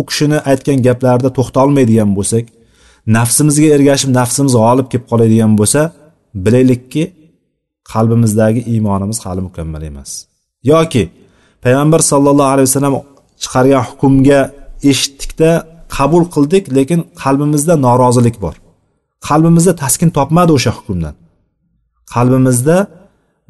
u 0.00 0.02
kishini 0.08 0.38
aytgan 0.50 0.78
gaplarida 0.86 1.30
to'xtalmaydigan 1.38 2.10
bo'lsak 2.18 2.44
nafsimizga 3.16 3.68
ergashib 3.76 4.10
nafsimiz 4.18 4.54
g'olib 4.60 4.86
kelib 4.92 5.06
qoladigan 5.10 5.52
bo'lsa 5.60 5.80
bilaylikki 6.44 7.02
qalbimizdagi 7.92 8.60
iymonimiz 8.72 9.18
hali 9.24 9.40
mukammal 9.48 9.82
emas. 9.90 10.10
Yoki 10.72 11.02
payg'ambar 11.64 12.00
sollallohu 12.12 12.50
alayhi 12.54 12.68
vasallam 12.70 12.94
chiqargan 13.42 13.82
hukmga 13.90 14.40
eshitdikda 14.90 15.50
qabul 15.96 16.24
qildik 16.34 16.64
lekin 16.76 17.00
qalbimizda 17.22 17.74
norozilik 17.86 18.36
bor. 18.44 18.56
Qalbimizda 19.28 19.72
taskin 19.82 20.10
topmadi 20.18 20.50
o'sha 20.58 20.72
hukmdan. 20.78 21.14
Qalbimizda 22.14 22.76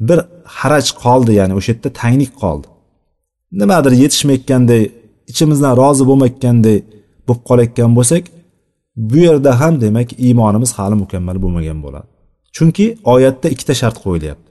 bir 0.07 0.19
haraj 0.57 0.85
qoldi 1.03 1.31
ya'ni 1.39 1.53
o'sha 1.59 1.69
yerda 1.73 1.89
tanglik 2.01 2.31
qoldi. 2.43 2.67
Nimadir 3.61 3.93
yetishmayotganday 4.03 4.83
ichimizdan 5.31 5.73
rozi 5.81 6.03
bo'lmayotganday 6.09 6.77
bo'lib 7.27 7.41
qolayotgan 7.49 7.91
bo'lsak 7.97 8.23
bu 9.09 9.17
yerda 9.27 9.51
ham 9.61 9.73
demak 9.83 10.09
iymonimiz 10.25 10.71
hali 10.77 10.95
mukammal 11.03 11.37
bo'lmagan 11.43 11.79
bo'ladi. 11.85 12.10
Chunki 12.55 12.85
oyatda 13.13 13.47
ikkita 13.53 13.73
shart 13.81 13.97
qo'yilyapti. 14.05 14.49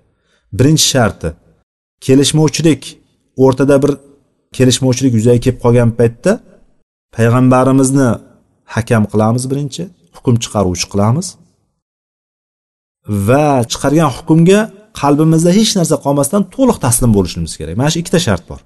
Birinchi 0.58 0.86
sharti 0.94 1.28
kelishmovchilik. 2.06 2.82
O'rtada 3.44 3.76
bir 3.82 3.92
kelishmovchilik 4.56 5.12
yuzaga 5.18 5.40
kelib 5.44 5.58
qolgan 5.64 5.90
paytda 5.98 6.32
payg'ambarimizni 7.16 8.08
hakam 8.74 9.02
qilamiz 9.12 9.44
birinchi 9.50 9.82
hukm 10.16 10.34
chiqaruvchi 10.42 10.86
qilamiz. 10.92 11.26
Va 13.28 13.46
chiqargan 13.72 14.10
hukmga 14.16 14.60
qalbimizda 15.00 15.50
hech 15.58 15.72
narsa 15.78 15.96
qolmasdan 16.04 16.42
to'liq 16.54 16.78
taslim 16.84 17.10
bo'lishimiz 17.16 17.52
kerak. 17.60 17.74
Mana 17.80 17.90
shu 17.92 17.98
ikkita 18.02 18.20
shart 18.26 18.44
bor. 18.50 18.60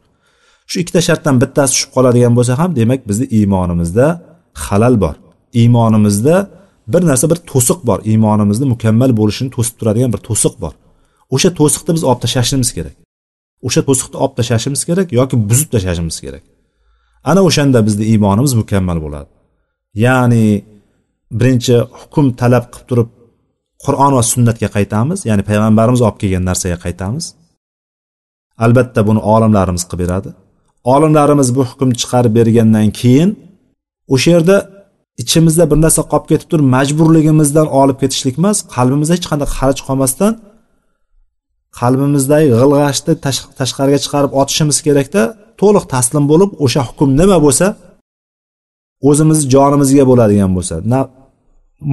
Shu 0.70 0.76
ikkita 0.82 1.00
shartdan 1.08 1.36
bittasi 1.42 1.70
tushib 1.74 1.90
qoladigan 1.96 2.32
bo'lsa 2.38 2.52
ham 2.60 2.70
demak 2.80 3.00
bizni 3.10 3.26
iymonimizda 3.38 4.06
xalal 4.64 4.94
bor. 5.04 5.14
Iymonimizda 5.60 6.36
bir 6.92 7.02
narsa 7.10 7.30
bir 7.32 7.38
to'siq 7.50 7.78
bor. 7.88 7.98
Iymonimizni 8.10 8.66
mukammal 8.74 9.10
bo'lishini 9.20 9.50
to'sib 9.56 9.74
turadigan 9.80 10.10
bir 10.14 10.20
to'siq 10.28 10.54
bor. 10.62 10.74
O'sha 11.34 11.50
to'siqni 11.60 11.92
biz 11.96 12.04
olib 12.10 12.20
tashlashimiz 12.24 12.70
kerak. 12.76 12.96
O'sha 13.66 13.80
to'siqni 13.88 14.16
olib 14.24 14.34
tashlashimiz 14.38 14.82
kerak 14.88 15.08
yoki 15.18 15.36
buzib 15.50 15.68
tashlashimiz 15.74 16.16
kerak. 16.24 16.44
Ana 17.30 17.40
o'shanda 17.48 17.78
bizni 17.86 18.04
iymonimiz 18.12 18.52
mukammal 18.60 18.98
bo'ladi. 19.04 19.30
Ya'ni 20.04 20.44
birinchi 21.38 21.76
hukm 22.00 22.26
talab 22.40 22.64
qilib 22.72 22.86
turib 22.90 23.08
qur'on 23.84 24.12
va 24.16 24.22
sunnatga 24.32 24.68
qaytamiz. 24.76 25.18
Ya'ni 25.28 25.42
payg'ambarimiz 25.50 26.00
olib 26.06 26.18
kelgan 26.22 26.44
narsaga 26.50 26.78
qaytamiz. 26.86 27.24
Albatta 28.64 29.00
buni 29.08 29.20
olimlarimiz 29.34 29.84
qilib 29.88 30.00
beradi. 30.04 30.30
Olimlarimiz 30.94 31.48
bu 31.56 31.62
hukm 31.70 31.90
chiqarib 32.00 32.32
bergandan 32.38 32.88
keyin 33.00 33.30
o'sha 34.14 34.28
yerda 34.34 34.56
ichimizda 35.22 35.64
bir 35.70 35.78
narsa 35.84 36.02
qolib 36.12 36.26
ketib 36.30 36.48
turib 36.52 36.66
majburligimizdan 36.76 37.68
olib 37.80 37.96
ketishlik 38.02 38.36
emas 38.40 38.58
qalbimizda 38.74 39.12
hech 39.16 39.26
qanday 39.30 39.48
xaraj 39.56 39.78
qolmasdan 39.88 40.32
qalbimizdagi 41.80 42.48
g'ilg'ashni 42.60 43.12
tashqariga 43.60 43.98
chiqarib 44.04 44.32
otishimiz 44.40 44.78
kerakda 44.86 45.22
to'liq 45.60 45.84
taslim 45.94 46.24
bo'lib 46.32 46.50
o'sha 46.64 46.82
hukm 46.88 47.08
nima 47.20 47.38
bo'lsa 47.46 47.66
o'zimiz 49.08 49.38
jonimizga 49.54 50.04
bo'ladigan 50.10 50.50
bo'lsa 50.56 50.74
na 50.92 51.00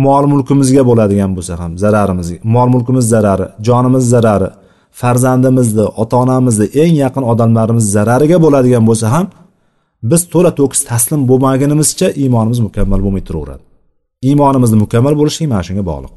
mol 0.06 0.24
mulkimizga 0.34 0.84
bo'ladigan 0.90 1.32
bo'lsa 1.38 1.54
ham 1.62 1.72
zararimiz 1.84 2.28
mol 2.56 2.68
mulkimiz 2.74 3.06
zarari 3.14 3.46
jonimiz 3.68 4.06
zarari 4.14 4.50
farzandimizni 5.02 5.86
ota 6.02 6.16
onamizni 6.24 6.66
eng 6.84 6.96
yaqin 7.04 7.24
odamlarimiz 7.32 7.86
zarariga 7.96 8.38
bo'ladigan 8.46 8.84
bo'lsa 8.90 9.08
ham 9.16 9.26
biz 10.10 10.22
to'la 10.34 10.52
to'kis 10.60 10.82
taslim 10.90 11.22
bo'lmagunimizcha 11.30 12.08
iymonimiz 12.22 12.60
mukammal 12.68 13.00
bo'lmay 13.06 13.24
turaveradi. 13.28 13.64
Iymonimizni 14.28 14.78
mukammal 14.84 15.14
bo'lishligi 15.20 15.50
mana 15.54 15.64
shunga 15.68 15.84
bog'liq. 15.92 16.14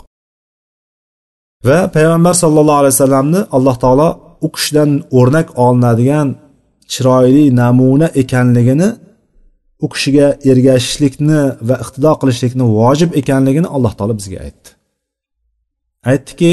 Va 1.69 1.79
payg'ambar 1.97 2.35
sallallohu 2.43 2.81
alayhi 2.83 2.95
vasallamni 2.97 3.41
alloh 3.57 3.77
taolo 3.85 4.09
u 4.47 4.49
kishidan 4.55 4.91
o'rnak 5.19 5.49
olinadigan 5.65 6.29
chiroyli 6.93 7.45
namuna 7.61 8.09
ekanligini 8.23 8.89
u 9.85 9.87
kishiga 9.95 10.27
ergashishlikni 10.51 11.41
va 11.69 11.77
iqtido 11.85 12.13
qilishlikni 12.21 12.65
vojib 12.79 13.11
ekanligini 13.21 13.69
alloh 13.77 13.93
taolo 13.99 14.15
bizga 14.21 14.39
aytdi. 14.47 14.69
Aytdiki 16.11 16.51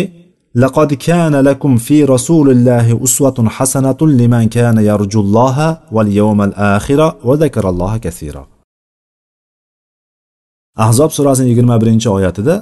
لقد 0.65 0.95
كان 0.95 1.35
لكم 1.49 1.77
في 1.77 2.05
رسول 2.05 2.51
الله 2.51 3.05
أسوة 3.05 3.49
حسنة 3.49 4.01
لمن 4.01 4.49
كان 4.49 4.77
يرجو 4.79 5.21
الله 5.21 5.79
واليوم 5.93 6.43
الآخر 6.43 7.01
وذكر 7.25 7.65
الله 7.69 7.97
كثيرا 7.97 8.47
ahzob 10.85 11.11
surasining 11.17 11.51
yigirma 11.53 11.77
birinchi 11.83 12.09
oyatida 12.17 12.55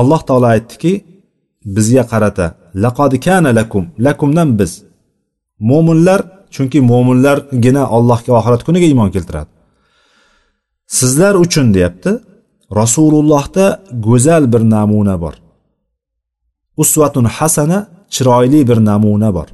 alloh 0.00 0.20
taolo 0.28 0.46
aytdiki 0.54 0.92
bizga 1.76 2.04
qarata 2.12 2.46
laqod 2.84 3.12
kana 3.26 3.50
lakum 3.58 3.84
lakumdan 4.06 4.48
biz 4.58 4.72
mo'minlar 5.70 6.20
chunki 6.54 6.78
mo'minlargina 6.90 7.82
allohga 7.96 8.32
oxirat 8.38 8.62
kuniga 8.66 8.86
iymon 8.92 9.10
keltiradi 9.14 9.50
sizlar 10.98 11.34
uchun 11.44 11.66
deyapti 11.76 12.12
rasulullohda 12.80 13.66
go'zal 14.06 14.44
bir 14.52 14.62
namuna 14.74 15.16
bor 15.24 15.34
Usvatun 16.81 17.25
hasana 17.35 17.79
chiroyli 18.13 18.59
bir 18.69 18.77
namuna 18.89 19.29
bor. 19.37 19.47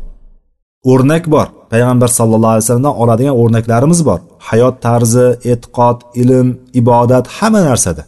O'rnak 0.91 1.25
bor. 1.33 1.47
Payg'ambar 1.71 2.09
sallallohu 2.17 2.53
alayhi 2.53 2.65
vasallamdan 2.65 2.95
oladigan 3.01 3.35
o'rnaklarimiz 3.41 3.99
bor. 4.09 4.19
Hayot 4.47 4.75
tarzi 4.85 5.27
e'tiqod 5.51 5.97
ilm 6.21 6.47
ibodat 6.81 7.25
hamma 7.37 7.61
narsada. 7.69 8.03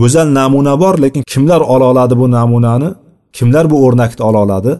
Go'zal 0.00 0.28
namuna 0.38 0.74
bor 0.82 0.94
lekin 1.04 1.22
kimlar 1.32 1.60
ola 1.72 1.84
oladi 1.92 2.14
bu 2.20 2.26
namunani? 2.36 2.90
Kimlar 3.36 3.64
bu 3.70 3.76
o'rnakni 3.86 4.22
ola 4.28 4.38
oladi? 4.46 4.72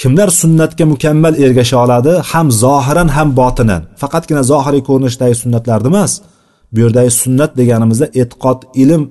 Kimlar 0.00 0.28
sunnatga 0.40 0.84
mukammal 0.92 1.34
ergasha 1.44 1.76
oladi? 1.84 2.12
Ham 2.30 2.46
zohiran 2.62 3.08
ham 3.16 3.28
botinan. 3.40 3.82
Faqatgina 4.00 4.42
zohiriy 4.52 4.82
ko'rinishdagi 4.88 5.34
sunnatlarni 5.42 5.88
emas. 5.92 6.12
Bu 6.72 6.78
yerdagi 6.84 7.10
sunnat 7.22 7.50
deganimizda 7.60 8.06
e'tiqod 8.20 8.60
ilm 8.82 9.02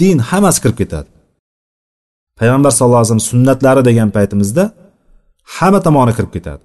din 0.00 0.18
hammasi 0.28 0.58
kirib 0.62 0.78
ketadi. 0.82 1.08
Payg'ambar 2.38 2.70
sallallohu 2.76 3.00
alayhi 3.00 3.10
vasallam 3.10 3.30
sunnatlari 3.32 3.82
degan 3.88 4.08
paytimizda 4.16 4.64
hamma 5.56 5.80
tomoni 5.86 6.12
kirib 6.16 6.32
ketadi. 6.36 6.62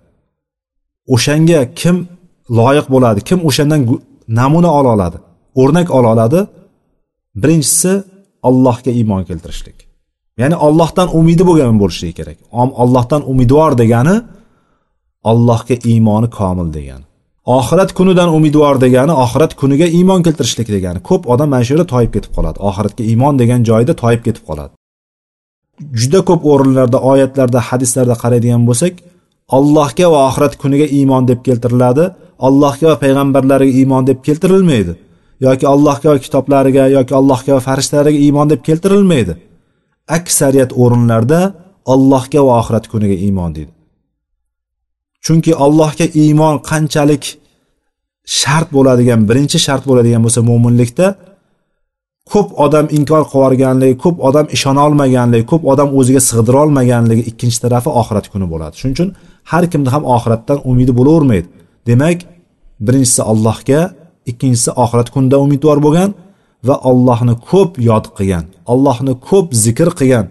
O'shanga 1.13 1.59
kim 1.81 1.95
loyiq 2.59 2.87
bo'ladi 2.93 3.19
kim 3.29 3.39
o'shandan 3.49 3.81
namuna 4.39 4.69
ola 4.79 4.89
oladi 4.95 5.17
o'rnak 5.61 5.87
ola 5.97 6.07
oladi 6.13 6.39
birinchisi 7.41 7.91
allohga 8.49 8.91
iymon 8.99 9.23
keltirishlik. 9.29 9.77
Ya'ni 10.41 10.55
ollohdan 10.67 11.07
umidi 11.19 11.43
bo'lgan 11.49 11.77
bo'lishligi 11.83 12.13
kerak. 12.19 12.37
Ollohdan 12.83 13.21
umidvor 13.31 13.71
degani 13.81 14.15
allohga 15.31 15.75
iymoni 15.91 16.29
komil 16.39 16.67
degani. 16.77 17.05
Oxirat 17.57 17.91
kunidan 17.97 18.29
umidvor 18.37 18.75
degani 18.85 19.13
oxirat 19.23 19.51
kuniga 19.61 19.87
iymon 19.97 20.21
keltirishlik 20.25 20.67
degani. 20.75 20.99
Ko'p 21.09 21.23
odam 21.33 21.49
mana 21.53 21.63
shu 21.65 21.71
yerda 21.73 21.87
toyib 21.93 22.11
ketib 22.15 22.31
qoladi. 22.37 22.57
Oxiratga 22.69 23.03
iymon 23.11 23.33
degan 23.41 23.59
joyida 23.69 23.93
toyib 24.03 24.21
ketib 24.27 24.43
qoladi. 24.49 24.73
Juda 26.01 26.19
ko'p 26.29 26.41
o'rinlarda 26.51 26.97
oyatlarda 27.11 27.59
hadislarda 27.69 28.15
qaraydigan 28.23 28.63
bo'lsak 28.69 28.93
allohga 29.57 30.07
va 30.13 30.19
oxirat 30.29 30.53
kuniga 30.61 30.87
iymon 30.97 31.23
deb 31.31 31.39
keltiriladi. 31.47 32.05
Allohga 32.47 32.85
va 32.91 32.95
payg'ambarlariga 33.03 33.73
iymon 33.81 34.03
deb 34.09 34.19
keltirilmaydi. 34.27 34.93
Yoki 35.45 35.65
allohga 35.73 36.07
va 36.13 36.19
kitoblariga 36.25 36.83
yoki 36.97 37.13
allohga 37.19 37.51
va 37.57 37.61
farishtalariga 37.67 38.19
iymon 38.27 38.47
deb 38.53 38.61
keltirilmaydi. 38.67 39.33
Aksariyat 40.17 40.71
o'rinlarda 40.83 41.39
allohga 41.93 42.41
va 42.47 42.53
oxirat 42.61 42.85
kuniga 42.91 43.17
iymon 43.27 43.51
deydi. 43.57 43.71
Chunki 45.25 45.51
allohga 45.65 46.05
iymon 46.23 46.55
qanchalik 46.69 47.23
shart 48.39 48.67
bo'ladigan 48.75 49.21
birinchi 49.29 49.57
shart 49.67 49.83
bo'ladigan 49.89 50.21
bo'lsa 50.25 50.41
mo'minlikda 50.49 51.07
ko'p 52.33 52.49
odam 52.65 52.85
inkor 52.97 53.23
qilib 53.31 53.43
yuborganligi 53.43 53.95
ko'p 54.03 54.17
odam 54.27 54.45
ishona 54.55 54.81
olmaganligi 54.87 55.45
ko'p 55.51 55.63
odam 55.71 55.89
o'ziga 55.99 56.21
sig'dira 56.29 56.57
olmaganligi 56.65 57.23
ikkinchi 57.31 57.59
tarafi 57.63 57.89
oxirat 58.01 58.25
kuni 58.33 58.47
bo'ladi. 58.53 58.73
Shuning 58.79 58.95
uchun 58.97 59.09
har 59.51 59.63
kimni 59.71 59.89
ham 59.95 60.03
oxiratdan 60.15 60.57
umidi 60.71 60.93
bo'lavermaydi. 60.99 61.47
Demak 61.89 62.19
birinchisi 62.85 63.21
allohga 63.31 63.81
ikkinchisi 64.31 64.69
oxirat 64.83 65.07
kunida 65.13 65.37
umidvor 65.45 65.77
bo'lgan 65.85 66.09
va 66.67 66.75
allohni 66.89 67.35
ko'p 67.49 67.71
yod 67.89 68.05
qilgan 68.17 68.45
allohni 68.73 69.13
ko'p 69.29 69.47
zikr 69.65 69.89
qilgan 69.99 70.25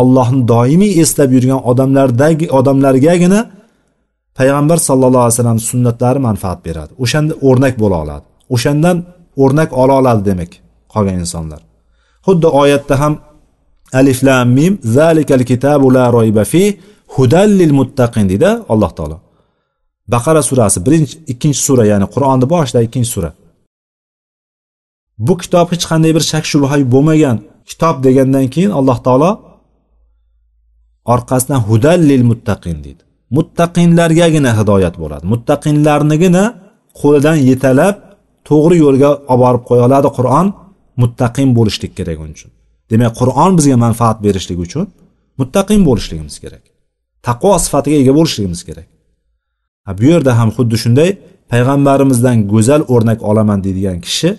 allohni 0.00 0.40
doimiy 0.52 0.92
eslab 1.02 1.30
yurgan 1.36 1.60
odamlardagi 1.70 2.46
odamlargagina 2.58 3.40
payg'ambar 4.38 4.78
sallallohu 4.88 5.24
alayhi 5.24 5.36
vasallam 5.36 5.60
sunnatlari 5.70 6.20
manfaat 6.28 6.58
beradi. 6.66 6.92
O'shanda 7.04 7.32
o'rnak 7.48 7.74
bo'la 7.82 7.96
oladi. 8.04 8.24
O'shandan 8.54 8.96
o'rnak 9.42 9.70
ola 9.82 9.94
oladi 10.00 10.22
demak. 10.30 10.52
Qolgan 10.94 11.16
insonlar. 11.24 11.60
Xuddi 12.26 12.48
oyatda 12.62 12.94
ham 13.02 13.12
alif 14.00 14.18
lam 14.26 14.46
mim 14.58 14.72
zalikal 14.96 15.44
kitabu 15.50 15.86
la 15.96 16.04
royba 16.16 16.44
fi 16.52 16.62
hudallil 17.14 17.74
muttaqin 17.80 18.24
deydi 18.30 18.50
alloh 18.72 18.90
taolo. 18.98 19.16
Baqara 20.12 20.42
surasi 20.48 20.78
birinchi 20.86 21.14
ikkinchi 21.32 21.60
sura 21.66 21.84
ya'ni 21.92 22.06
qur'onni 22.14 22.46
boshidagi 22.52 22.86
ikkinchi 22.88 23.10
sura. 23.16 23.30
Bu 25.26 25.34
kitob 25.42 25.66
hech 25.72 25.84
qanday 25.90 26.12
bir 26.16 26.24
shak 26.30 26.44
shubha 26.52 26.76
bo'lmagan 26.94 27.36
kitob 27.70 27.96
degandan 28.06 28.46
keyin 28.54 28.72
alloh 28.78 28.98
taolo 29.06 29.30
orqasidan 31.14 31.60
hudallil 31.68 32.24
muttaqin 32.30 32.76
deydi. 32.84 33.02
Muttaqinlargagina 33.36 34.50
hidoyat 34.58 34.94
bo'ladi. 35.02 35.24
Muttaqinlarnigina 35.32 36.44
qo'lidan 37.00 37.38
yetalab 37.50 37.94
to'g'ri 38.48 38.76
yo'lga 38.84 39.10
olib 39.32 39.40
borib 39.42 39.62
qo'ya 39.68 39.82
oladi 39.88 40.08
qur'on. 40.18 40.46
Muttaqin 41.02 41.48
bo'lishlik 41.58 41.92
kerak 41.98 42.18
uning 42.22 42.36
uchun. 42.38 42.52
Demak 42.90 43.12
qur'on 43.20 43.52
bizga 43.58 43.76
manfaat 43.86 44.18
berishligi 44.26 44.62
uchun 44.68 44.86
muttaqin 45.40 45.80
bo'lishligimiz 45.88 46.36
kerak. 46.44 46.64
Taqvo 47.26 47.52
sifatiga 47.64 47.96
ega 48.02 48.12
bo'lishligimiz 48.18 48.60
kerak. 48.68 48.88
Bu 49.98 50.04
yerda 50.12 50.32
ham 50.38 50.50
xuddi 50.56 50.76
shunday 50.84 51.10
payg'ambarimizdan 51.52 52.38
go'zal 52.52 52.82
o'rnak 52.94 53.20
olaman 53.30 53.58
deydigan 53.66 53.98
kishi 54.06 54.30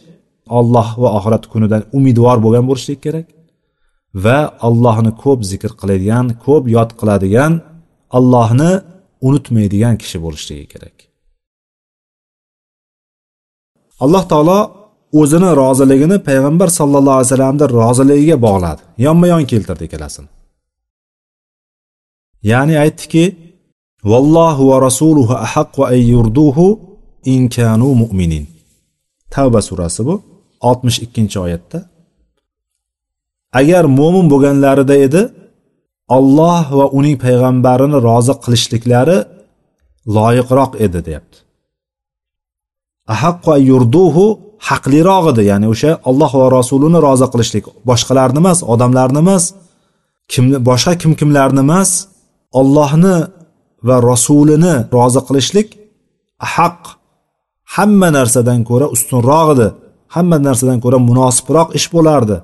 olloh 0.59 0.87
va 1.01 1.09
oxirat 1.17 1.43
kunidan 1.53 1.81
umidvor 1.97 2.37
bo'lgan 2.45 2.65
bo'lishligi 2.69 3.01
kerak 3.07 3.27
va 4.25 4.39
allohni 4.67 5.11
ko'p 5.23 5.39
zikr 5.51 5.71
qiladigan 5.81 6.25
ko'p 6.45 6.63
yod 6.75 6.89
qiladigan 6.99 7.53
allohni 8.17 8.71
unutmaydigan 9.27 9.95
kishi 10.01 10.17
bo'lishligi 10.25 10.65
kerak. 10.73 10.95
Alloh 14.03 14.23
taolo 14.31 14.59
o'zini 15.19 15.49
roziligini 15.61 16.17
payg'ambar 16.27 16.69
sallallohu 16.79 17.17
alayhi 17.17 17.29
vasallamni 17.31 17.65
roziligiga 17.79 18.37
bog'ladi. 18.47 18.81
Yonma 19.05 19.25
yon 19.33 19.43
keltirdi 19.51 19.83
ikkalasini. 19.87 20.29
Ya'ni 22.51 22.75
aytdiki 22.83 23.23
vallohu 24.11 24.63
va 24.71 24.77
rasuluhu 24.87 25.33
ahaqqu 25.45 25.81
an 25.93 25.99
yurduhu 26.13 26.67
in 27.33 27.41
kanu 27.55 27.89
mu'minin. 28.01 28.45
Tavba 29.33 29.59
surasi 29.69 30.01
bu 30.07 30.15
oltmish 30.69 30.99
ikkinchi 31.05 31.37
oyatda. 31.45 31.79
Agar 33.59 33.83
mo'min 33.99 34.25
bo'lganlarida 34.31 34.95
edi 35.07 35.21
olloh 36.17 36.65
va 36.79 36.85
uning 36.97 37.15
payg'ambarini 37.25 37.97
rozi 38.07 38.33
qilishliklari 38.43 39.17
loyiqroq 40.15 40.71
edi 40.85 40.99
deyapti. 41.07 41.37
Ahaqqu 43.13 43.53
yurduhu 43.69 44.25
haqliroq 44.69 45.25
edi. 45.31 45.41
Ya'ni 45.51 45.67
o'sha 45.73 45.91
olloh 46.09 46.31
va 46.41 46.47
rasulini 46.57 46.99
rozi 47.07 47.27
qilishlik. 47.33 47.65
Boshqalarni 47.89 48.39
emas 48.43 48.59
odamlarni 48.73 49.19
emas 49.25 49.43
kim 50.31 50.45
boshqa 50.69 50.93
kim 51.01 51.11
kimlarni 51.19 51.61
emas 51.67 51.89
ollohni 52.59 53.15
va 53.87 53.95
rasulini 54.11 54.75
rozi 54.95 55.21
qilishlik 55.27 55.67
haq. 56.55 56.79
Hamma 57.75 58.09
narsadan 58.17 58.59
ko'ra 58.69 58.87
ustunroq 58.95 59.47
edi. 59.55 59.67
Hamma 60.15 60.37
narsadan 60.47 60.79
ko'ra 60.83 60.97
munosibroq 61.09 61.69
ish 61.79 61.87
bo'lardi. 61.95 62.37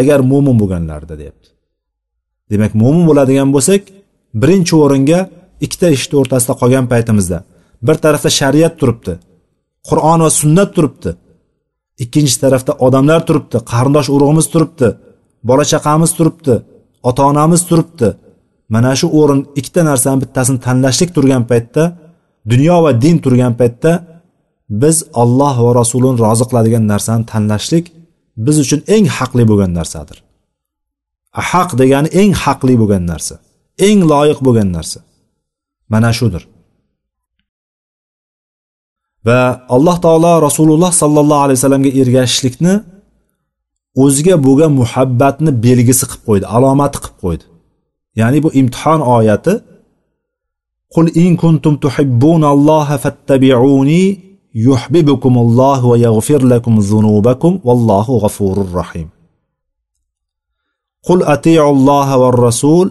Agar 0.00 0.18
mo'min 0.30 0.56
bo'lganlarida 0.60 1.14
deyapti. 1.20 1.48
Demak 2.50 2.72
mo'min 2.82 3.04
bo'ladigan 3.08 3.48
bo'lsak 3.54 3.82
birinchi 4.42 4.74
o'ringa 4.84 5.20
ikkita 5.64 5.88
ishni 5.96 6.14
o'rtasida 6.20 6.54
qolgan 6.60 6.86
paytimizda 6.92 7.38
bir 7.86 7.96
tarafda 8.04 8.30
shariat 8.40 8.74
turibdi. 8.80 9.14
Qur'on 9.88 10.18
va 10.24 10.30
sunnat 10.40 10.70
turibdi. 10.76 11.10
Ikkinchi 12.02 12.36
tarafda 12.42 12.72
odamlar 12.86 13.20
turibdi 13.28 13.58
qarindosh 13.72 14.08
urug'imiz 14.14 14.46
turibdi 14.52 14.88
bola 15.48 15.64
chaqamiz 15.72 16.10
turibdi 16.18 16.54
ota 17.08 17.22
onamiz 17.30 17.62
turibdi. 17.70 18.08
Mana 18.74 18.92
shu 19.00 19.06
o'rin 19.20 19.40
ikkita 19.58 19.82
narsani 19.90 20.18
bittasini 20.22 20.58
tanlashlik 20.66 21.10
turgan 21.16 21.42
paytda 21.50 21.82
dunyo 22.52 22.76
va 22.84 22.90
din 23.02 23.16
turgan 23.24 23.54
paytda 23.60 23.92
biz 24.82 24.96
olloh 25.22 25.56
va 25.64 25.70
rasulini 25.80 26.18
rozi 26.24 26.44
qiladigan 26.50 26.84
narsani 26.92 27.24
tanlashlik 27.32 27.84
biz 28.44 28.56
uchun 28.64 28.80
eng 28.94 29.06
haqli 29.16 29.44
bo'lgan 29.50 29.72
narsadir. 29.78 30.18
Haq 31.50 31.70
degani 31.80 32.08
eng 32.20 32.32
haqli 32.44 32.74
bo'lgan 32.80 33.04
narsa 33.12 33.34
eng 33.88 34.00
loyiq 34.12 34.38
bo'lgan 34.46 34.68
narsa. 34.76 35.00
Mana 35.92 36.10
shudir. 36.18 36.42
va 39.26 39.40
alloh 39.76 39.96
taolo 40.04 40.32
rasululloh 40.46 40.90
sollallohu 41.02 41.42
alayhi 41.44 41.58
vasallamga 41.60 41.90
ergashishlikni 42.00 42.74
o'ziga 44.04 44.34
bo'lgan 44.46 44.72
muhabbatni 44.80 45.50
belgisi 45.64 46.04
qilib 46.10 46.22
qo'ydi 46.28 46.46
alomati 46.56 46.98
qilib 47.04 47.16
qo'ydi. 47.24 47.44
Ya'ni 48.20 48.38
bu 48.44 48.48
imtihon 48.60 49.00
oyati 49.16 49.54
qul 50.94 51.06
in 51.24 51.32
kuntum 51.42 51.74
tuhibbunalloha 51.84 52.96
fattabi'uni 53.04 54.04
yuhibbukumulloh 54.66 55.78
va 55.90 55.96
yaghfir 56.06 56.40
lakum 56.52 56.74
zunubakum 56.90 57.52
vallohu 57.68 58.12
g'afurur 58.22 58.70
rahim. 58.80 59.08
Qul 61.06 61.20
ati'ulloha 61.34 62.14
va 62.22 62.28
rasul 62.46 62.86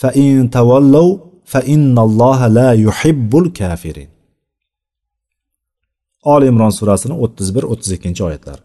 fa 0.00 0.10
in 0.26 0.50
tawallaw 0.56 1.08
fa 1.52 1.60
innalloha 1.74 2.46
la 2.58 2.70
yuhibbul 2.84 3.48
kafirin. 3.60 4.10
Oli 6.22 6.46
imron 6.46 6.70
surasini 6.70 7.14
o'ttiz 7.24 7.54
bir 7.56 7.62
o'ttiz 7.62 7.90
ikkinchi 7.96 8.24
oyatlar. 8.24 8.58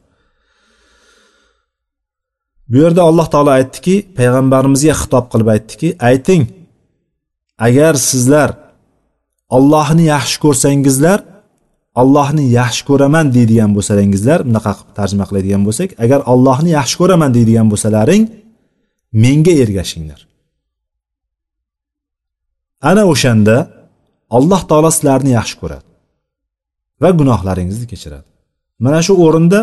Bu 2.70 2.78
yerda 2.78 3.02
alloh 3.10 3.28
taolo 3.34 3.52
aytdiki 3.60 3.96
payg'ambarimizga 4.18 4.94
xitob 5.02 5.26
qilib 5.32 5.50
aytdiki 5.56 5.90
ayting 6.10 6.44
agar 7.68 7.94
sizlar 8.10 8.50
ollohni 9.58 10.06
yaxshi 10.16 10.38
ko'rsangizlar 10.46 11.20
ollohni 12.02 12.46
yaxshi 12.60 12.84
ko'raman 12.90 13.26
deydigan 13.36 13.72
bo'lsalaringizlar 13.76 14.40
bunaqa 14.48 14.72
qilib 14.78 14.94
tarjima 15.00 15.26
qiladigan 15.30 15.62
bo'lsak 15.68 15.90
agar 16.04 16.20
ollohni 16.34 16.72
yaxshi 16.80 16.96
ko'raman 17.02 17.32
deydigan 17.38 17.68
bo'lsalaring 17.72 18.24
menga 19.24 19.54
ergashinglar. 19.64 20.22
Ana 22.90 23.04
o'shanda 23.14 23.56
alloh 24.38 24.62
taolo 24.70 24.90
sizlarni 24.96 25.32
yaxshi 25.40 25.56
ko'radi. 25.62 25.93
Va 27.02 27.10
gunohlaringizni 27.20 27.86
kechiradi. 27.92 28.28
Mana 28.86 29.00
shu 29.06 29.14
o'rinda 29.26 29.60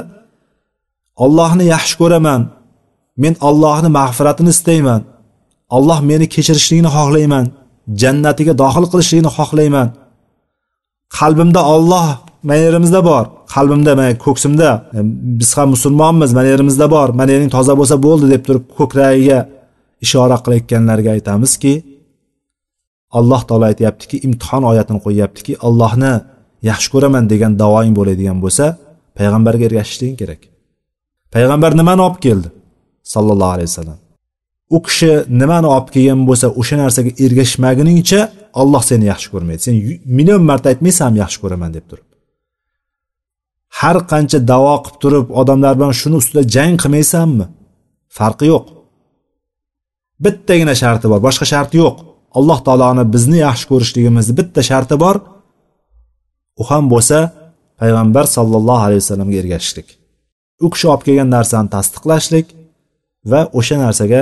ollohni 1.25 1.65
yaxshi 1.75 1.95
ko'raman 2.03 2.41
men 3.23 3.35
ollohni 3.49 3.91
mag'firatini 3.99 4.51
istayman 4.57 5.03
olloh 5.77 5.99
meni 6.11 6.27
kechirishligini 6.35 6.91
xohlayman 6.97 7.45
jannatiga 8.03 8.53
dohil 8.63 8.85
qilishligini 8.93 9.31
xohlayman. 9.39 9.89
Qalbimda 11.19 11.61
olloh 11.75 12.07
manerimizda 12.51 13.01
bor 13.11 13.25
qalbimda 13.55 13.93
mana 14.01 14.13
ko'ksimda. 14.27 14.69
Biz 15.41 15.51
ham 15.57 15.69
musulmonmiz 15.75 16.31
manerimizda 16.39 16.87
bor 16.95 17.09
manering 17.21 17.51
toza 17.57 17.75
bo'lsa 17.81 17.97
bo'ldi 18.07 18.27
deb 18.35 18.43
turib 18.47 18.65
ko'kragiga 18.79 19.39
ishora 20.05 20.37
qilayotganlarga 20.45 21.11
aytamizki 21.17 21.73
alloh 23.19 23.41
taolo 23.49 23.65
aytyaptiki 23.71 24.17
imtihon 24.27 24.63
oyatini 24.71 25.01
qo'yyaptiki 25.07 25.53
allohni 25.67 26.13
yaxshi 26.69 26.89
ko'raman 26.95 27.25
degan 27.33 27.53
davoing 27.63 27.95
bo'ladigan 27.99 28.39
bo'lsa 28.45 28.65
payg'ambarga 29.19 29.65
ergashishliging 29.69 30.17
kerak. 30.23 30.41
Payg'ambar 31.35 31.73
nimani 31.81 32.03
olib 32.07 32.21
keldi? 32.27 32.49
Sallallohu 33.15 33.53
alayhi 33.57 33.71
vasallam. 33.71 33.99
U 34.77 34.79
kishi 34.87 35.11
nimani 35.41 35.69
olib 35.77 35.89
kelgan 35.95 36.21
bo'lsa 36.29 36.47
o'sha 36.61 36.77
narsaga 36.83 37.11
ergashmaguningcha 37.25 38.21
olloh 38.61 38.83
seni 38.91 39.05
yaxshi 39.13 39.29
ko'rmaydi. 39.35 39.61
Sen 39.67 39.75
million 40.17 40.43
marta 40.51 40.67
aytmaysan 40.73 41.05
ham 41.09 41.17
yaxshi 41.23 41.39
ko'raman 41.45 41.71
deb 41.77 41.85
turib. 41.91 42.07
Har 43.81 43.97
qancha 44.13 44.39
davo 44.53 44.75
qilib 44.85 44.99
turib 45.03 45.27
odamlar 45.41 45.75
bilan 45.79 45.95
shuni 46.01 46.17
ustida 46.23 46.43
jang 46.55 46.75
qilmaysanmi? 46.83 47.47
Farqi 48.19 48.47
yo'q. 48.53 48.67
Bittagina 50.25 50.75
sharti 50.83 51.07
bor 51.13 51.21
boshqa 51.27 51.47
sharti 51.53 51.77
yo'q. 51.83 51.97
Alloh 52.39 52.59
taoloni 52.67 53.05
bizni 53.15 53.39
yaxshi 53.47 53.67
ko'rishligimizni 53.71 54.33
bitta 54.41 54.61
sharti 54.71 54.97
bor. 55.05 55.17
U 56.61 56.63
ham 56.71 56.85
bo'lsa 56.93 57.19
payg'ambar 57.81 58.25
sollallohu 58.37 58.83
alayhi 58.87 59.03
vasallamga 59.03 59.37
ergashishlik. 59.43 59.89
U 60.65 60.67
kishi 60.73 60.87
olib 60.93 61.03
kelgan 61.07 61.29
narsani 61.37 61.69
tasdiqlashlik 61.77 62.47
va 63.33 63.41
o'sha 63.59 63.77
narsaga 63.85 64.21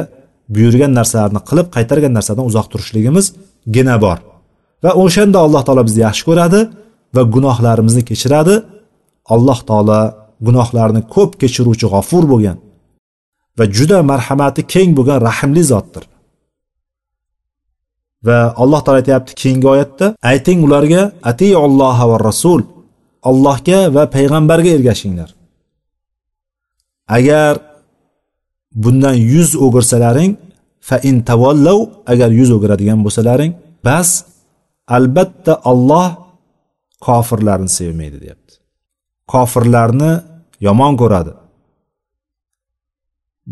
buyurgan 0.54 0.92
narsalarni 0.98 1.40
qilib 1.48 1.68
qaytargan 1.76 2.12
narsadan 2.18 2.44
uzoq 2.50 2.66
turishligimizgina 2.72 3.96
bor. 4.04 4.18
Va 4.84 4.90
o'shanda 5.02 5.38
alloh 5.46 5.62
taolo 5.66 5.82
bizni 5.88 6.00
yaxshi 6.08 6.24
ko'radi 6.28 6.60
va 7.16 7.22
gunohlarimizni 7.34 8.02
kechiradi. 8.10 8.54
Alloh 9.34 9.58
taolo 9.68 10.00
gunohlarni 10.46 11.02
ko'p 11.14 11.30
kechiruvchi 11.42 11.86
g'ofur 11.92 12.24
bo'lgan 12.32 12.58
va 13.58 13.64
juda 13.76 13.98
marhamati 14.10 14.62
keng 14.74 14.90
bo'lgan 14.98 15.18
rahmli 15.28 15.62
zotdir. 15.72 16.04
Va 18.26 18.38
alloh 18.62 18.80
taolo 18.84 18.98
aytyapti 19.02 19.32
keyingi 19.40 19.66
oyatda 19.74 20.06
ayting 20.30 20.58
ularga 20.66 21.02
atiulloha 21.30 22.04
va 22.10 22.16
rasul 22.30 22.60
allohga 23.30 23.80
va 23.96 24.02
payg'ambarga 24.14 24.70
ergashinglar. 24.78 25.30
Agar 27.16 27.52
bundan 28.82 29.16
yuz 29.32 29.50
o'girsalaring 29.64 30.32
fa 30.88 30.96
in 31.08 31.16
tavallav 31.30 31.78
agar 32.12 32.30
yuz 32.38 32.50
o'giradigan 32.56 32.98
bo'lsalaring 33.06 33.52
bas 33.86 34.08
albatta 34.96 35.52
olloh 35.70 36.08
kofirlarni 37.06 37.70
sevmaydi 37.78 38.16
deyapti. 38.24 38.54
Kofirlarni 39.32 40.12
yomon 40.66 40.94
ko'radi. 41.02 41.32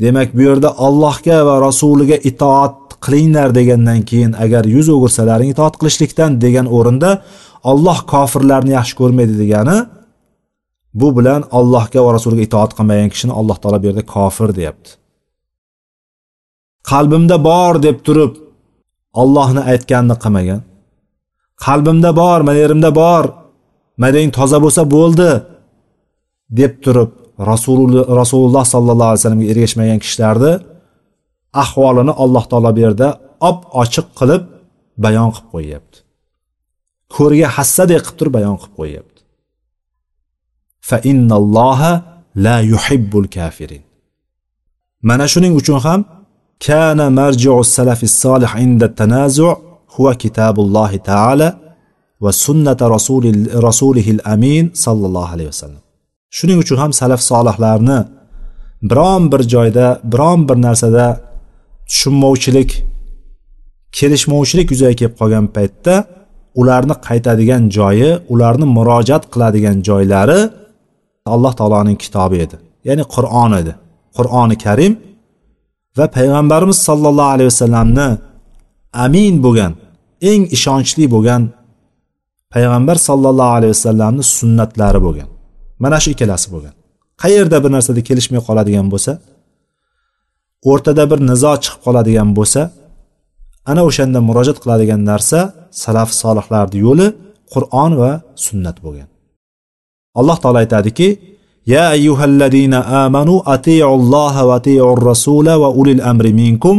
Demak 0.03 0.29
bu 0.37 0.43
yerda 0.49 0.71
allohga 0.87 1.39
va 1.49 1.55
rasuliga 1.69 2.17
itoat 2.31 2.86
qilinglar 3.07 3.49
degandan 3.59 4.01
keyin 4.11 4.33
agar 4.45 4.65
yuz 4.75 4.89
o'girsalaring 4.97 5.51
itoat 5.55 5.75
qilishlikdan 5.81 6.31
degan 6.45 6.67
o'rinda 6.77 7.11
olloh 7.71 7.99
kofirlarni 8.13 8.73
yaxshi 8.79 8.95
ko'rmaydi 9.01 9.35
degani 9.43 9.77
bu 11.01 11.09
bilan 11.17 11.41
allohga 11.59 12.01
va 12.07 12.11
rasuliga 12.17 12.43
itoat 12.49 12.71
qilmagan 12.79 13.09
kishini 13.15 13.33
alloh 13.41 13.57
taolo 13.63 13.79
bu 13.83 13.87
yerda 13.89 14.05
kofir 14.15 14.49
deyapti. 14.59 14.91
Qalbimda 16.91 17.37
bor 17.49 17.75
deb 17.87 17.97
turib 18.07 18.33
ollohni 19.23 19.63
aytganini 19.73 20.17
qilmagan. 20.25 20.61
Qalbimda 21.67 22.11
bor 22.21 22.41
manerimda 22.49 22.91
bor 23.03 23.25
madang 24.03 24.29
toza 24.39 24.59
bo'lsa 24.65 24.83
bo'ldi 24.97 25.31
deb 26.61 26.73
turib 26.85 27.11
rasululloh 27.51 28.65
sollallohu 28.75 29.11
alayhi 29.11 29.21
vasallamga 29.21 29.47
ergashmagan 29.53 29.99
kishilarni 30.05 30.53
ahvolini 31.63 32.13
alloh 32.23 32.45
taolo 32.51 32.71
bu 32.77 32.81
yerda 32.87 33.09
op 33.51 33.59
ochiq 33.83 34.07
qilib 34.19 34.43
bayon 35.05 35.31
qilib 35.35 35.49
qo'yyapti. 35.55 35.99
Ko'rga 37.15 37.49
hassadek 37.57 38.03
qilib 38.05 38.17
turib 38.19 38.33
bayon 38.39 38.57
qilib 38.61 38.75
qo'yyapti. 38.81 39.21
Fa 40.89 40.97
innalloha 41.11 41.93
la 42.45 42.57
yuhibbul 42.73 43.29
kafirin. 43.37 43.83
Mana 45.09 45.27
shuning 45.33 45.55
uchun 45.61 45.79
ham 45.87 46.01
kana 46.67 47.07
marji'u 47.21 47.61
salafi 47.77 48.07
solih 48.23 48.53
inda 48.65 48.87
tanazu' 49.01 49.55
huwa 49.95 50.13
kitabullohi 50.23 50.99
taala 51.11 51.49
va 52.25 52.31
sunnata 52.45 52.85
rasulihi 53.69 54.13
amin 54.35 54.65
sallallohu 54.85 55.33
alayhi 55.35 55.51
vasallam. 55.53 55.83
Shuning 56.37 56.59
uchun 56.65 56.79
ham 56.83 56.93
salaf 57.01 57.21
solihlarni 57.31 57.99
biron 58.91 59.23
bir 59.33 59.43
joyda 59.55 59.87
biron 60.13 60.41
bir 60.49 60.57
narsada 60.67 61.07
tushunmovchilik 61.91 62.71
kelishmovchilik 63.99 64.67
yuzaga 64.73 64.95
kelib 65.01 65.15
qolgan 65.21 65.47
paytda 65.57 65.95
ularni 66.61 66.95
qaytadigan 67.09 67.63
joyi 67.77 68.11
ularni 68.33 68.67
murojaat 68.77 69.25
qiladigan 69.33 69.77
joylari 69.89 70.41
alloh 71.35 71.53
taoloning 71.59 71.99
kitobi 72.05 72.37
edi. 72.45 72.57
Ya'ni 72.89 73.05
qur'on 73.15 73.53
edi. 73.61 73.73
Qur'oni 74.17 74.57
karim 74.65 74.93
va 75.99 76.07
payg'ambarimiz 76.17 76.79
sollallohu 76.89 77.31
alayhi 77.35 77.49
vasallamni 77.53 78.09
amin 79.05 79.35
bo'lgan 79.45 79.73
eng 80.31 80.43
ishonchli 80.57 81.05
bo'lgan 81.15 81.43
payg'ambar 82.55 82.97
sollallohu 83.09 83.53
alayhi 83.59 83.73
vasallamni 83.77 84.25
sunnatlari 84.39 85.01
bo'lgan. 85.07 85.29
Mana 85.83 85.99
shu 86.03 86.09
ikkalasi 86.15 86.49
bo'lgan. 86.55 86.75
Qayerda 87.23 87.57
bir 87.65 87.71
narsada 87.77 88.01
kelishmay 88.09 88.41
qoladigan 88.49 88.87
bo'lsa 88.93 89.13
o'rtada 90.71 91.05
bir 91.11 91.19
nizo 91.31 91.53
chiqib 91.63 91.81
qoladigan 91.87 92.31
bo'lsa 92.39 92.63
ana 93.71 93.83
o'shanda 93.89 94.19
murojaat 94.29 94.59
qiladigan 94.63 95.03
narsa 95.11 95.41
salaf 95.83 96.11
solihlarni 96.23 96.79
yo'li 96.87 97.07
qur'on 97.53 97.93
va 98.01 98.11
sunnat 98.45 98.77
bo'lgan. 98.85 99.09
Alloh 100.21 100.37
taolo 100.43 100.59
aytadiki 100.65 101.09
ya 101.75 101.85
ayyuhalladina 101.97 102.79
amanu 103.05 103.35
atiulloha 103.55 104.43
va 104.49 104.55
atiur 104.61 104.99
rasula 105.11 105.55
va 105.63 105.69
ulil 105.81 106.03
amri 106.13 106.33
minkum 106.43 106.77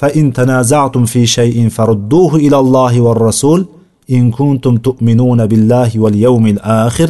fa 0.00 0.08
in 0.20 0.26
tanaza'tum 0.38 1.02
fi 1.12 1.20
shay'in 1.36 1.68
farudduhu 1.76 2.36
ila 2.46 2.56
allohi 2.64 3.04
va 3.06 3.12
rasul 3.28 3.60
in 4.16 4.22
kuntum 4.38 4.74
tu'minuna 4.86 5.44
billahi 5.52 5.96
wal 6.04 6.16
yawmil 6.26 6.60
akhir 6.84 7.08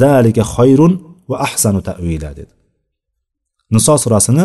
zalika 0.00 0.42
khayrun 0.54 0.92
va 1.30 1.36
ahsanu 1.46 1.80
ta'vila 1.88 2.28
dedi. 2.38 2.52
Niso 3.74 3.94
surasini 4.04 4.44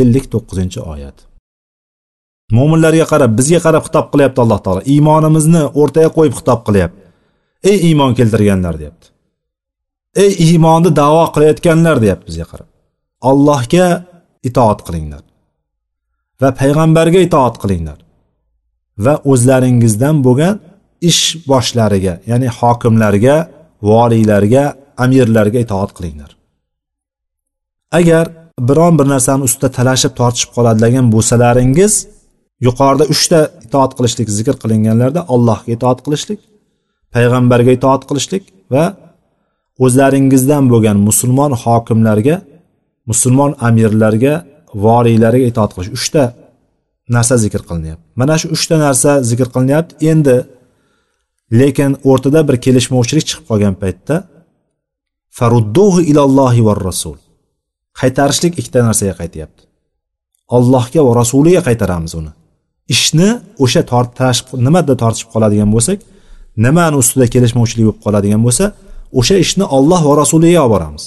ellik 0.00 0.26
to'qqizinchi 0.32 0.80
oyat. 0.92 1.18
Mo'minlarga 2.56 3.06
qarab 3.12 3.32
bizga 3.38 3.60
qarab 3.66 3.82
xitob 3.88 4.06
qilyapti 4.12 4.40
alloh 4.44 4.60
taolo. 4.64 4.80
Iymonimizni 4.94 5.62
o'rtaga 5.80 6.10
qo'yib 6.16 6.34
xitob 6.38 6.60
qilyapti. 6.68 7.02
Ey 7.70 7.76
iymon 7.88 8.12
keltirganlar 8.18 8.74
deyapti. 8.80 9.06
Ey 10.22 10.32
iymonni 10.46 10.90
davo 11.00 11.24
qilayotganlar 11.34 11.96
deyapti 12.04 12.26
bizga 12.30 12.46
qarab. 12.52 12.68
Allohga 13.30 13.88
itoat 14.48 14.80
qilinglar 14.86 15.22
va 16.40 16.48
payg'ambarga 16.60 17.20
itoat 17.26 17.56
qilinglar 17.62 17.98
va 19.04 19.14
o'zlaringizdan 19.32 20.16
bo'lgan 20.26 20.56
ish 21.10 21.22
boshlariga 21.50 22.14
ya'ni 22.30 22.48
hokimlarga 22.58 23.36
voliylarga 23.90 24.64
amirlarga 25.04 25.58
itoat 25.66 25.90
qilinglar. 25.96 26.30
Agar 27.98 28.24
biron 28.58 28.98
bir 28.98 29.06
narsani 29.14 29.42
ustida 29.48 29.68
talashib 29.78 30.12
tortishib 30.20 30.50
qoladigan 30.56 31.06
bo'lsalaringiz 31.14 31.94
yuqorida 32.66 33.04
uchta 33.14 33.38
itoat 33.66 33.92
qilishlik 33.98 34.28
zikr 34.38 34.54
qilinganlarda 34.62 35.20
allohga 35.34 35.70
itoat 35.76 35.98
qilishlik 36.06 36.40
payg'ambarga 37.14 37.72
itoat 37.78 38.02
qilishlik 38.08 38.44
va 38.74 38.84
o'zlaringizdan 39.84 40.64
bo'lgan 40.72 40.96
musulmon 41.08 41.52
hokimlarga 41.62 42.36
musulmon 43.10 43.52
amirlarga 43.68 44.34
voliylarga 44.86 45.44
itoat 45.52 45.70
qilish. 45.74 45.90
Uchta 45.98 46.22
narsa 47.16 47.34
zikr 47.44 47.62
qilinyapti. 47.68 48.04
Mana 48.20 48.34
shu 48.40 48.46
uchta 48.56 48.76
narsa 48.86 49.10
zikr 49.30 49.48
qilinyapti. 49.54 49.92
Endi 50.12 50.36
lekin 51.60 51.90
o'rtada 52.10 52.40
bir 52.48 52.56
kelishmovchilik 52.64 53.24
chiqib 53.28 53.44
qolgan 53.50 53.74
paytda 53.82 54.16
farudduhu 55.38 56.00
ilallohi 56.10 56.60
va 56.68 56.74
rasul 56.88 57.16
qaytarishlik 58.00 58.52
ikkita 58.60 58.80
narsaga 58.88 59.14
qaytyapti. 59.20 59.62
Allohga 60.56 61.00
va 61.06 61.12
rasuliga 61.20 61.60
qaytaramiz 61.68 62.12
uni. 62.20 62.32
Ishni 62.94 63.28
o'sha 63.64 63.82
tortashib 63.92 64.46
nimada 64.66 64.94
tortishib 65.02 65.28
qoladigan 65.34 65.70
bo'lsak 65.74 65.98
nimani 66.64 66.96
ustida 67.02 67.26
kelishmovchilik 67.34 67.84
bo'lib 67.86 68.00
qoladigan 68.04 68.42
bo'lsa 68.46 68.64
o'sha 69.20 69.36
ishni 69.44 69.64
olloh 69.76 70.00
va 70.08 70.14
rasuliga 70.22 70.60
olib 70.64 70.72
boramiz. 70.74 71.04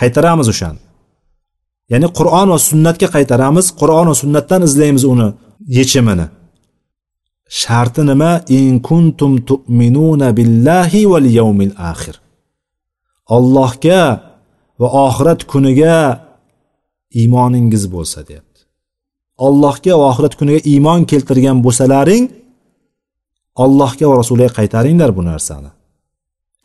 Qaytaramiz 0.00 0.48
o'shani. 0.52 0.80
Ya'ni 1.92 2.08
qur'on 2.18 2.48
va 2.54 2.58
sunnatga 2.70 3.08
qaytaramiz 3.16 3.66
qur'on 3.80 4.06
va 4.10 4.16
sunnatdan 4.22 4.60
izlaymiz 4.68 5.04
uni 5.12 5.28
yechimini. 5.78 6.26
Sharti 7.60 8.02
nima? 8.10 8.32
In 8.58 8.72
kuntum 8.88 9.32
tu'minuna 9.48 10.28
billahi 10.38 11.00
val 11.12 11.26
yawmil 11.38 11.74
axir 11.92 12.16
ollohga 13.36 14.00
va 14.80 14.88
oxirat 15.06 15.40
kuniga 15.52 15.96
iymoningiz 17.20 17.84
bo'lsa 17.94 18.18
deyapti. 18.28 18.60
Allohga 19.46 19.94
va 20.00 20.04
oxirat 20.12 20.34
kuniga 20.40 20.60
iymon 20.72 21.00
keltirgan 21.10 21.58
bo'lsalaring 21.66 22.24
allohga 23.64 24.06
va 24.10 24.14
rasuliga 24.22 24.50
qaytaringlar 24.58 25.10
bu 25.18 25.22
narsani. 25.30 25.70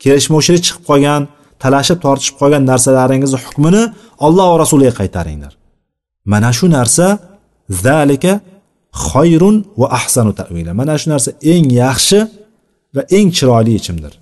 Kelishmovchilik 0.02 0.62
chiqib 0.66 0.84
qolgan 0.90 1.22
talashib 1.62 1.98
tortishib 2.04 2.36
qolgan 2.40 2.62
narsalaringizni 2.70 3.38
hukmini 3.44 3.82
olloh 4.26 4.46
va 4.52 4.56
rasuliga 4.64 4.94
qaytaringlar. 5.00 5.52
Mana 6.32 6.50
shu 6.58 6.66
narsa 6.76 7.06
zalika 7.86 8.32
xoyrun 9.06 9.56
va 9.80 9.86
ahsanu 9.98 10.32
tavila 10.40 10.72
mana 10.80 10.94
shu 11.00 11.06
narsa 11.12 11.30
eng 11.52 11.66
yaxshi 11.82 12.18
va 12.96 13.02
eng 13.18 13.28
chiroyli 13.36 13.72
yechimdir 13.78 14.12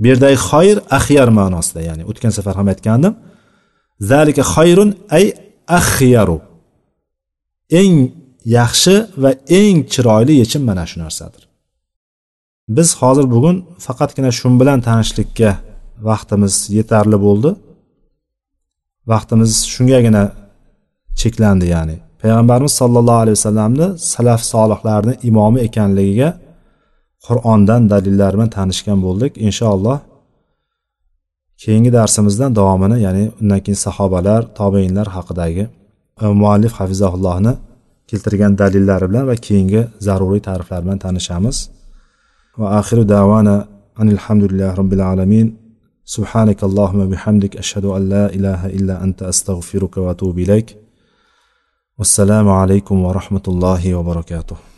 bu 0.00 0.06
yerdagi 0.10 0.38
xoyr 0.48 0.76
axyar 0.98 1.28
ma'nosida 1.38 1.80
ya'ni 1.88 2.02
o'tgan 2.10 2.32
safar 2.36 2.54
ham 2.60 2.68
aytgandim. 2.72 3.14
Zalika 4.10 4.42
xoyrun 4.54 4.90
ay 5.16 5.24
axyaru 5.78 6.38
eng 7.80 7.96
yaxshi 8.56 8.96
va 9.22 9.30
eng 9.60 9.76
chiroyli 9.92 10.34
yechim 10.42 10.62
mana 10.68 10.84
shu 10.90 10.96
narsadir. 11.04 11.42
Biz 12.76 12.88
hozir 13.00 13.26
bugun 13.34 13.56
faqatgina 13.86 14.30
shu 14.38 14.48
bilan 14.60 14.80
tanishlikka 14.88 15.50
vaqtimiz 16.08 16.54
yetarli 16.78 17.18
bo'ldi. 17.26 17.50
Vaqtimiz 19.12 19.52
shungagina 19.74 20.24
cheklandi 21.20 21.66
ya'ni 21.74 21.96
payg'ambarimiz 22.20 22.72
sollallohu 22.80 23.20
alayhi 23.24 23.36
vasallamni 23.40 23.86
salaf 24.14 24.40
solihlarni 24.52 25.14
imomi 25.28 25.58
ekanligiga 25.68 26.28
qur'ondan 27.27 27.81
dalillar 27.93 28.31
bilan 28.35 28.49
tanishgan 28.57 28.99
bo'ldik 29.05 29.33
inshaalloh 29.47 29.97
keyingi 31.63 31.91
darsimizdan 31.97 32.51
davomini 32.59 32.97
ya'ni 33.05 33.23
undan 33.41 33.59
keyin 33.65 33.79
sahobalar 33.87 34.41
tobeinlar 34.59 35.07
haqidagi 35.15 35.63
e, 36.23 36.25
muallif 36.41 36.73
hafizahullohni 36.79 37.53
keltirgan 38.09 38.53
dalillari 38.61 39.05
bilan 39.11 39.25
va 39.29 39.35
keyingi 39.47 39.81
zaruriy 40.07 40.41
ta'riflar 40.47 40.79
bilan 40.85 40.99
tanishamiz 41.05 41.57
va 42.59 42.67
axiru 42.79 43.03
davana 43.15 43.55
anilhamdulillahi 44.01 44.73
robbil 44.81 45.03
alamin 45.13 45.49
سبحانك 46.15 46.59
اللهم 46.69 47.01
بحمدك 47.11 47.53
أشهد 47.63 47.85
أن 47.85 48.09
لا 48.13 48.25
إله 48.37 48.61
إلا 48.77 49.03
أنت 49.05 49.19
أستغفرك 49.31 49.97
وأتوب 49.97 50.39
إليك 50.39 50.67
والسلام 51.99 52.49
عليكم 52.49 52.97
ورحمة 53.05 53.45
الله 53.47 53.95
وبركاته 53.95 54.69